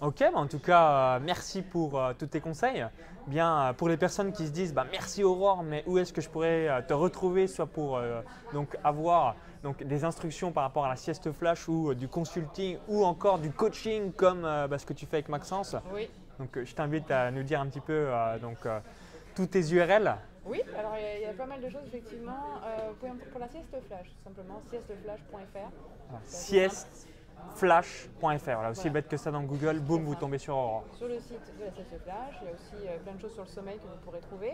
Ok, 0.00 0.18
bah 0.20 0.38
en 0.38 0.46
tout 0.46 0.58
cas, 0.58 1.16
euh, 1.16 1.20
merci 1.22 1.62
pour 1.62 1.98
euh, 1.98 2.12
tous 2.18 2.26
tes 2.26 2.40
conseils. 2.40 2.86
Bien, 3.26 3.68
euh, 3.68 3.72
pour 3.72 3.88
les 3.88 3.96
personnes 3.96 4.32
qui 4.32 4.46
se 4.46 4.52
disent, 4.52 4.72
bah, 4.72 4.86
merci 4.90 5.22
Aurore, 5.22 5.62
mais 5.62 5.84
où 5.86 5.98
est-ce 5.98 6.12
que 6.12 6.20
je 6.20 6.28
pourrais 6.28 6.82
te 6.88 6.94
retrouver, 6.94 7.46
soit 7.46 7.66
pour 7.66 8.00
donc 8.52 8.76
avoir 8.82 9.36
donc 9.62 9.82
des 9.84 10.02
instructions 10.02 10.50
par 10.50 10.64
rapport 10.64 10.86
à 10.86 10.88
la 10.88 10.96
sieste 10.96 11.30
flash 11.30 11.68
ou 11.68 11.94
du 11.94 12.08
consulting 12.08 12.78
ou 12.88 13.04
encore 13.04 13.38
du 13.38 13.52
coaching 13.52 14.12
comme 14.12 14.42
bah, 14.42 14.78
ce 14.78 14.86
que 14.86 14.92
tu 14.92 15.06
fais 15.06 15.16
avec 15.16 15.28
Maxence? 15.28 15.76
Oui. 15.94 16.08
Donc, 16.42 16.56
euh, 16.56 16.64
je 16.64 16.74
t'invite 16.74 17.08
à 17.12 17.30
nous 17.30 17.44
dire 17.44 17.60
un 17.60 17.68
petit 17.68 17.80
peu 17.80 17.92
euh, 18.08 18.36
donc 18.40 18.66
euh, 18.66 18.80
tous 19.36 19.46
tes 19.46 19.60
URL. 19.72 20.12
Oui, 20.44 20.60
alors 20.76 20.94
il 20.96 21.02
y, 21.02 21.06
a- 21.06 21.16
il 21.18 21.22
y 21.22 21.26
a 21.26 21.32
pas 21.34 21.46
mal 21.46 21.60
de 21.62 21.68
choses 21.70 21.86
effectivement. 21.86 22.36
Pouvez, 22.98 23.12
pour 23.30 23.38
la 23.38 23.48
sieste 23.48 23.76
flash, 23.86 24.08
tout 24.08 24.22
simplement, 24.24 24.60
siesteflash.fr. 24.68 25.70
siesteflash.fr. 27.50 28.44
Voilà, 28.44 28.70
aussi 28.70 28.80
Voilà. 28.82 28.92
bête 28.94 29.08
que 29.08 29.16
ça 29.16 29.30
dans 29.30 29.42
Google, 29.42 29.80
boum, 29.80 30.04
vous 30.04 30.14
tombez 30.14 30.38
sur 30.38 30.56
Aurore. 30.56 30.84
Sur 30.96 31.08
le 31.08 31.18
site 31.20 31.52
de 31.58 31.64
la 31.64 31.70
sieste 31.72 32.02
flash, 32.02 32.34
il 32.42 32.46
y 32.46 32.50
a 32.50 32.54
aussi 32.54 32.88
euh, 32.88 32.98
plein 33.04 33.12
de 33.14 33.20
choses 33.20 33.32
sur 33.34 33.42
le 33.44 33.48
sommeil 33.48 33.76
que 33.78 33.82
vous 33.86 33.98
pourrez 34.04 34.20
trouver. 34.20 34.52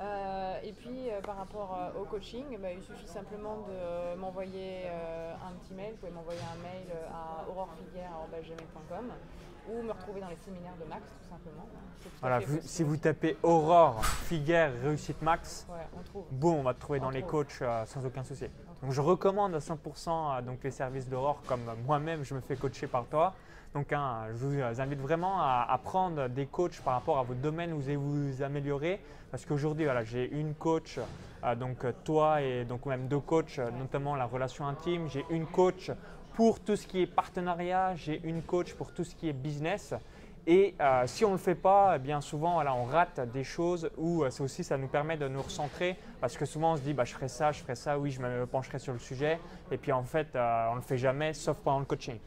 Euh, 0.00 0.58
et 0.62 0.72
puis 0.72 1.10
euh, 1.10 1.20
par 1.20 1.36
rapport 1.36 1.76
au 2.00 2.04
coaching, 2.04 2.44
bah, 2.60 2.72
il 2.72 2.82
suffit 2.82 3.06
simplement 3.08 3.58
de 3.68 4.16
m'envoyer 4.18 4.88
un 4.88 5.52
petit 5.62 5.74
mail. 5.74 5.92
Vous 5.92 5.98
pouvez 5.98 6.12
m'envoyer 6.12 6.40
un 6.40 6.62
mail 6.62 6.86
à 7.12 7.48
aurorefiguière.com 7.50 9.10
ou 9.68 9.82
me 9.82 9.92
retrouver 9.92 10.20
dans 10.20 10.28
les 10.28 10.36
séminaires 10.36 10.74
de 10.82 10.88
Max 10.88 11.02
tout 11.22 11.28
simplement. 11.28 11.66
Tout 12.02 12.08
Voilà, 12.20 12.38
vous- 12.40 12.60
si 12.62 12.82
vous 12.82 12.96
tapez 12.96 13.36
Aurore, 13.42 14.04
Figuère, 14.04 14.72
Réussite 14.82 15.20
Max, 15.22 15.66
Ouais, 15.70 15.76
on 15.98 16.02
trouve. 16.02 16.24
boum, 16.30 16.54
on 16.56 16.62
va 16.62 16.72
te 16.74 16.80
trouver 16.80 16.98
On 17.00 17.04
dans 17.04 17.10
les 17.10 17.22
coachs 17.22 17.62
sans 17.86 18.04
aucun 18.06 18.24
souci. 18.24 18.46
Donc 18.82 18.92
je 18.92 19.00
recommande 19.02 19.54
à 19.54 19.58
100% 19.58 19.76
euh, 20.08 20.42
donc 20.42 20.60
les 20.64 20.70
services 20.70 21.06
d'Aurore 21.06 21.42
comme 21.46 21.68
euh, 21.68 21.74
moi-même 21.86 22.24
je 22.24 22.34
me 22.34 22.40
fais 22.40 22.56
coacher 22.56 22.86
par 22.86 23.04
toi. 23.06 23.34
Donc 23.74 23.92
hein, 23.92 24.24
je 24.32 24.46
vous 24.46 24.58
euh, 24.58 24.80
invite 24.80 25.00
vraiment 25.00 25.38
à, 25.40 25.78
prendre 25.84 26.28
des 26.28 26.46
coachs 26.46 26.80
par 26.80 26.94
rapport 26.94 27.18
à 27.18 27.22
votre 27.22 27.40
domaine 27.40 27.74
où 27.74 27.76
vous 27.76 27.88
allez 27.88 27.96
vous 27.96 28.42
améliorer. 28.42 29.00
Parce 29.30 29.44
qu'aujourd'hui 29.44 29.84
voilà, 29.84 30.02
j'ai 30.02 30.28
une 30.32 30.54
coach, 30.54 30.98
donc 31.56 31.86
toi 32.02 32.42
et 32.42 32.64
donc 32.64 32.84
même 32.86 33.06
deux 33.06 33.20
coachs, 33.20 33.60
notamment 33.78 34.16
la 34.16 34.24
relation 34.24 34.66
intime. 34.66 35.08
J'ai 35.08 35.24
une 35.30 35.46
coach 35.46 35.92
pour 36.34 36.58
tout 36.58 36.74
ce 36.74 36.84
qui 36.84 37.02
est 37.02 37.06
partenariat, 37.06 37.94
j'ai 37.94 38.20
une 38.24 38.42
coach 38.42 38.74
pour 38.74 38.92
tout 38.92 39.04
ce 39.04 39.14
qui 39.14 39.28
est 39.28 39.32
business. 39.32 39.94
Et 40.46 40.74
euh, 40.80 41.02
si 41.06 41.24
on 41.24 41.28
ne 41.28 41.34
le 41.34 41.38
fait 41.38 41.54
pas, 41.54 41.94
eh 41.96 41.98
bien 41.98 42.20
souvent 42.20 42.54
voilà, 42.54 42.74
on 42.74 42.84
rate 42.84 43.20
des 43.32 43.44
choses 43.44 43.90
où 43.96 44.22
euh, 44.22 44.30
c'est 44.30 44.42
aussi 44.42 44.64
ça 44.64 44.78
nous 44.78 44.88
permet 44.88 45.16
de 45.16 45.28
nous 45.28 45.42
recentrer. 45.42 45.96
Parce 46.20 46.36
que 46.36 46.44
souvent 46.44 46.72
on 46.72 46.76
se 46.76 46.82
dit 46.82 46.94
bah, 46.94 47.04
je 47.04 47.12
ferai 47.12 47.28
ça, 47.28 47.52
je 47.52 47.60
ferai 47.60 47.74
ça, 47.74 47.98
oui 47.98 48.10
je 48.10 48.20
me 48.20 48.46
pencherai 48.46 48.78
sur 48.78 48.92
le 48.92 48.98
sujet. 48.98 49.38
Et 49.70 49.76
puis 49.76 49.92
en 49.92 50.04
fait 50.04 50.34
euh, 50.34 50.68
on 50.70 50.72
ne 50.72 50.80
le 50.80 50.82
fait 50.82 50.98
jamais 50.98 51.32
sauf 51.34 51.58
pendant 51.58 51.80
le 51.80 51.84
coaching. 51.84 52.18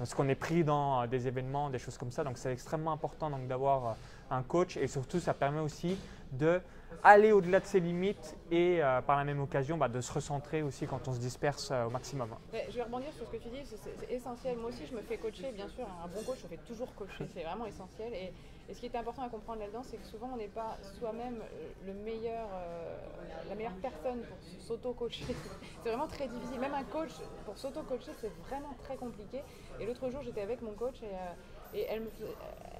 Parce 0.00 0.14
qu'on 0.14 0.30
est 0.30 0.34
pris 0.34 0.64
dans 0.64 1.02
euh, 1.02 1.06
des 1.06 1.28
événements, 1.28 1.68
des 1.68 1.78
choses 1.78 1.98
comme 1.98 2.10
ça. 2.10 2.24
Donc 2.24 2.38
c'est 2.38 2.50
extrêmement 2.50 2.90
important 2.90 3.28
donc, 3.28 3.46
d'avoir 3.46 3.86
euh, 3.86 3.92
un 4.30 4.42
coach 4.42 4.78
et 4.78 4.86
surtout 4.86 5.20
ça 5.20 5.34
permet 5.34 5.60
aussi 5.60 5.98
de 6.32 6.62
aller 7.04 7.32
au-delà 7.32 7.60
de 7.60 7.66
ses 7.66 7.80
limites 7.80 8.34
et 8.50 8.82
euh, 8.82 9.02
par 9.02 9.18
la 9.18 9.24
même 9.24 9.42
occasion 9.42 9.76
bah, 9.76 9.88
de 9.88 10.00
se 10.00 10.10
recentrer 10.10 10.62
aussi 10.62 10.86
quand 10.86 11.06
on 11.06 11.12
se 11.12 11.18
disperse 11.18 11.70
au 11.86 11.90
maximum. 11.90 12.30
Je 12.70 12.76
vais 12.76 12.82
rebondir 12.82 13.12
sur 13.12 13.26
ce 13.26 13.32
que 13.32 13.42
tu 13.42 13.50
dis, 13.50 13.60
c'est- 13.66 14.10
essentiel. 14.10 14.56
Moi 14.56 14.70
aussi, 14.70 14.86
je 14.90 14.96
me 14.96 15.02
fais 15.02 15.18
coacher, 15.18 15.52
bien 15.52 15.68
sûr. 15.68 15.84
Un 16.02 16.08
bon 16.08 16.22
coach 16.22 16.38
se 16.38 16.46
fait 16.46 16.60
toujours 16.66 16.94
coacher, 16.94 17.26
c'est 17.34 17.42
vraiment 17.42 17.66
essentiel. 17.66 18.14
Et 18.70 18.74
ce 18.74 18.78
qui 18.78 18.86
est 18.86 18.94
important 18.94 19.22
à 19.22 19.28
comprendre 19.28 19.58
là-dedans, 19.58 19.82
c'est 19.82 19.96
que 19.96 20.06
souvent, 20.06 20.30
on 20.32 20.36
n'est 20.36 20.46
pas 20.46 20.78
soi-même 21.00 21.42
euh, 21.42 21.88
euh, 21.88 22.96
la 23.48 23.54
meilleure 23.56 23.74
personne 23.82 24.22
pour 24.22 24.38
s'auto-coacher. 24.62 25.24
C'est 25.82 25.88
vraiment 25.88 26.06
très 26.06 26.28
difficile. 26.28 26.60
Même 26.60 26.74
un 26.74 26.84
coach, 26.84 27.10
pour 27.46 27.58
s'auto-coacher, 27.58 28.12
c'est 28.20 28.30
vraiment 28.48 28.74
très 28.84 28.96
compliqué. 28.96 29.40
Et 29.80 29.86
l'autre 29.86 30.08
jour, 30.10 30.22
j'étais 30.22 30.42
avec 30.42 30.62
mon 30.62 30.72
coach 30.72 31.02
et, 31.02 31.06
euh, 31.80 31.98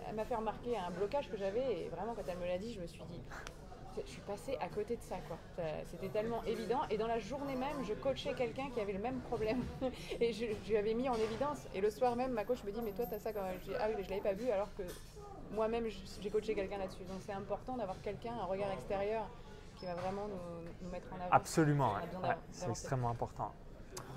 elle 0.08 0.14
m'a 0.14 0.24
fait 0.24 0.36
remarquer 0.36 0.76
un 0.76 0.90
blocage 0.90 1.28
que 1.30 1.36
j'avais 1.36 1.82
et 1.82 1.88
vraiment 1.88 2.14
quand 2.14 2.22
elle 2.28 2.38
me 2.38 2.46
l'a 2.46 2.58
dit, 2.58 2.74
je 2.74 2.80
me 2.80 2.86
suis 2.86 3.02
dit, 3.10 3.22
je 4.04 4.10
suis 4.10 4.20
passée 4.22 4.56
à 4.60 4.68
côté 4.68 4.96
de 4.96 5.02
ça 5.02 5.16
C'était 5.86 6.08
tellement 6.08 6.44
évident 6.44 6.80
et 6.90 6.98
dans 6.98 7.06
la 7.06 7.18
journée 7.18 7.56
même, 7.56 7.84
je 7.84 7.94
coachais 7.94 8.34
quelqu'un 8.34 8.70
qui 8.70 8.80
avait 8.80 8.92
le 8.92 9.00
même 9.00 9.20
problème 9.20 9.62
et 10.20 10.32
je, 10.32 10.46
je 10.64 10.70
lui 10.70 10.76
avais 10.76 10.94
mis 10.94 11.08
en 11.08 11.14
évidence. 11.16 11.66
Et 11.74 11.80
le 11.80 11.90
soir 11.90 12.16
même, 12.16 12.32
ma 12.32 12.44
coach 12.44 12.62
me 12.64 12.70
dit 12.70 12.80
mais 12.82 12.92
toi 12.92 13.06
t'as 13.08 13.18
ça 13.18 13.32
quand 13.32 13.42
même. 13.42 13.58
Je 13.60 13.70
dis 13.70 13.76
ah 13.78 13.86
oui, 13.88 13.94
mais 13.96 14.04
je 14.04 14.10
l'avais 14.10 14.22
pas 14.22 14.34
vu 14.34 14.50
alors 14.50 14.72
que 14.74 14.82
moi-même 15.52 15.86
j'ai 16.20 16.30
coaché 16.30 16.54
quelqu'un 16.54 16.78
là-dessus. 16.78 17.04
Donc 17.04 17.20
c'est 17.24 17.32
important 17.32 17.76
d'avoir 17.76 18.00
quelqu'un, 18.02 18.32
un 18.40 18.44
regard 18.44 18.70
extérieur 18.72 19.26
qui 19.78 19.86
va 19.86 19.94
vraiment 19.94 20.26
nous, 20.28 20.68
nous 20.82 20.90
mettre 20.90 21.12
en 21.12 21.16
avant. 21.16 21.30
Absolument, 21.30 21.94
ouais. 21.94 22.34
c'est 22.50 22.68
extrêmement 22.68 23.10
important. 23.10 23.52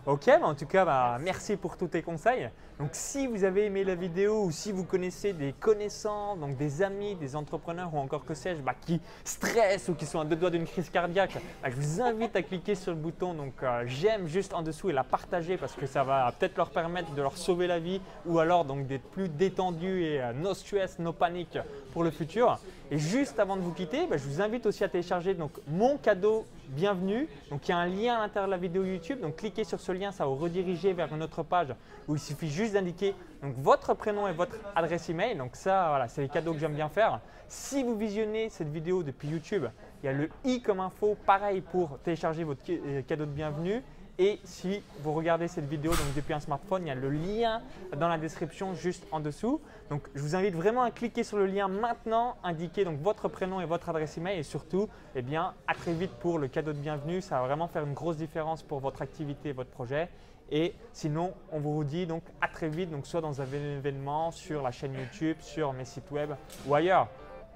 Ok, 0.05 0.25
bah 0.25 0.39
en 0.43 0.53
tout 0.53 0.65
cas, 0.65 0.83
bah, 0.83 1.17
merci 1.21 1.55
pour 1.55 1.77
tous 1.77 1.87
tes 1.87 2.01
conseils. 2.01 2.49
Donc, 2.77 2.89
si 2.91 3.25
vous 3.25 3.45
avez 3.45 3.67
aimé 3.67 3.85
la 3.85 3.95
vidéo 3.95 4.43
ou 4.43 4.51
si 4.51 4.73
vous 4.73 4.83
connaissez 4.83 5.31
des 5.31 5.53
connaissants, 5.53 6.35
donc 6.35 6.57
des 6.57 6.81
amis, 6.81 7.15
des 7.15 7.37
entrepreneurs 7.37 7.93
ou 7.93 7.99
encore 7.99 8.25
que 8.25 8.33
sais-je, 8.33 8.61
bah, 8.61 8.73
qui 8.85 8.99
stressent 9.23 9.87
ou 9.87 9.93
qui 9.93 10.05
sont 10.05 10.19
à 10.19 10.25
deux 10.25 10.35
doigts 10.35 10.49
d'une 10.49 10.65
crise 10.65 10.89
cardiaque, 10.89 11.37
je 11.65 11.75
vous 11.75 12.01
invite 12.01 12.35
à 12.35 12.41
cliquer 12.41 12.75
sur 12.75 12.91
le 12.91 12.97
bouton 12.97 13.33
donc 13.33 13.53
euh, 13.63 13.83
j'aime 13.85 14.27
juste 14.27 14.53
en 14.53 14.61
dessous 14.61 14.89
et 14.89 14.93
la 14.93 15.03
partager 15.03 15.55
parce 15.55 15.73
que 15.73 15.85
ça 15.85 16.03
va 16.03 16.29
peut-être 16.37 16.57
leur 16.57 16.71
permettre 16.71 17.13
de 17.13 17.21
leur 17.21 17.37
sauver 17.37 17.67
la 17.67 17.79
vie 17.79 18.01
ou 18.25 18.39
alors 18.39 18.65
donc 18.65 18.87
d'être 18.87 19.09
plus 19.11 19.29
détendus 19.29 20.03
et 20.03 20.21
euh, 20.21 20.33
no 20.33 20.53
stress, 20.53 20.99
no 20.99 21.13
panique 21.13 21.57
pour 21.93 22.03
le 22.03 22.11
futur. 22.11 22.59
Et 22.93 22.99
juste 22.99 23.39
avant 23.39 23.57
de 23.57 23.61
vous 23.63 23.71
quitter, 23.71 24.05
bah, 24.05 24.17
je 24.17 24.23
vous 24.23 24.39
invite 24.39 24.67
aussi 24.67 24.83
à 24.83 24.87
télécharger 24.87 25.35
mon 25.67 25.97
cadeau 25.97 26.45
bienvenue. 26.67 27.27
Donc 27.49 27.67
il 27.67 27.71
y 27.71 27.73
a 27.73 27.79
un 27.79 27.87
lien 27.87 28.17
à 28.17 28.19
l'intérieur 28.19 28.45
de 28.45 28.51
la 28.51 28.59
vidéo 28.59 28.83
YouTube. 28.83 29.19
Donc 29.19 29.37
cliquez 29.37 29.63
sur 29.63 29.79
ce 29.79 29.91
lien, 29.91 30.11
ça 30.11 30.27
vous 30.27 30.35
rediriger 30.35 30.93
vers 30.93 31.11
une 31.11 31.23
autre 31.23 31.41
page 31.41 31.73
où 32.07 32.13
il 32.13 32.19
suffit 32.19 32.51
juste 32.51 32.73
d'indiquer 32.73 33.15
votre 33.41 33.95
prénom 33.95 34.27
et 34.27 34.31
votre 34.31 34.57
adresse 34.75 35.09
email. 35.09 35.35
Donc 35.35 35.55
ça, 35.55 35.87
voilà, 35.89 36.07
c'est 36.07 36.21
les 36.21 36.29
cadeaux 36.29 36.53
que 36.53 36.59
j'aime 36.59 36.75
bien 36.75 36.87
faire. 36.87 37.19
Si 37.47 37.81
vous 37.81 37.97
visionnez 37.97 38.49
cette 38.49 38.69
vidéo 38.69 39.01
depuis 39.01 39.27
YouTube, 39.27 39.65
il 40.03 40.05
y 40.05 40.09
a 40.09 40.13
le 40.13 40.29
i 40.45 40.61
comme 40.61 40.79
info, 40.79 41.17
pareil 41.25 41.61
pour 41.61 41.97
télécharger 42.03 42.43
votre 42.43 42.61
euh, 42.69 43.01
cadeau 43.01 43.25
de 43.25 43.31
bienvenue. 43.31 43.81
Et 44.19 44.39
si 44.43 44.83
vous 44.99 45.11
regardez 45.11 45.47
cette 45.47 45.67
vidéo 45.67 45.91
donc 45.91 46.13
depuis 46.15 46.33
un 46.33 46.39
smartphone, 46.39 46.83
il 46.83 46.87
y 46.87 46.91
a 46.91 46.95
le 46.95 47.09
lien 47.09 47.61
dans 47.97 48.07
la 48.07 48.19
description 48.19 48.75
juste 48.75 49.07
en 49.11 49.19
dessous. 49.19 49.59
Donc 49.89 50.07
je 50.13 50.21
vous 50.21 50.35
invite 50.35 50.53
vraiment 50.53 50.83
à 50.83 50.91
cliquer 50.91 51.23
sur 51.23 51.37
le 51.37 51.47
lien 51.47 51.67
maintenant, 51.67 52.35
indiquer 52.43 52.85
donc 52.85 52.99
votre 52.99 53.27
prénom 53.27 53.59
et 53.59 53.65
votre 53.65 53.89
adresse 53.89 54.17
email 54.17 54.37
et 54.37 54.43
surtout, 54.43 54.87
eh 55.15 55.23
bien, 55.23 55.55
à 55.67 55.73
très 55.73 55.93
vite 55.93 56.11
pour 56.19 56.37
le 56.37 56.47
cadeau 56.47 56.73
de 56.73 56.77
bienvenue. 56.77 57.21
Ça 57.21 57.39
va 57.39 57.47
vraiment 57.47 57.67
faire 57.67 57.83
une 57.85 57.93
grosse 57.93 58.17
différence 58.17 58.61
pour 58.61 58.79
votre 58.79 59.01
activité 59.01 59.49
et 59.49 59.53
votre 59.53 59.71
projet. 59.71 60.09
Et 60.51 60.75
sinon, 60.91 61.33
on 61.51 61.59
vous 61.59 61.83
dit 61.83 62.05
donc 62.05 62.21
à 62.39 62.47
très 62.47 62.69
vite, 62.69 62.91
donc 62.91 63.07
soit 63.07 63.21
dans 63.21 63.41
un 63.41 63.45
événement, 63.45 64.29
sur 64.29 64.61
la 64.61 64.71
chaîne 64.71 64.93
YouTube, 64.93 65.37
sur 65.39 65.73
mes 65.73 65.85
sites 65.85 66.11
web 66.11 66.31
ou 66.67 66.75
ailleurs. 66.75 67.07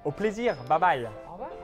Au 0.04 0.10
plaisir, 0.10 0.56
bye 0.68 0.80
bye 0.80 1.08
Au 1.28 1.32
revoir. 1.32 1.57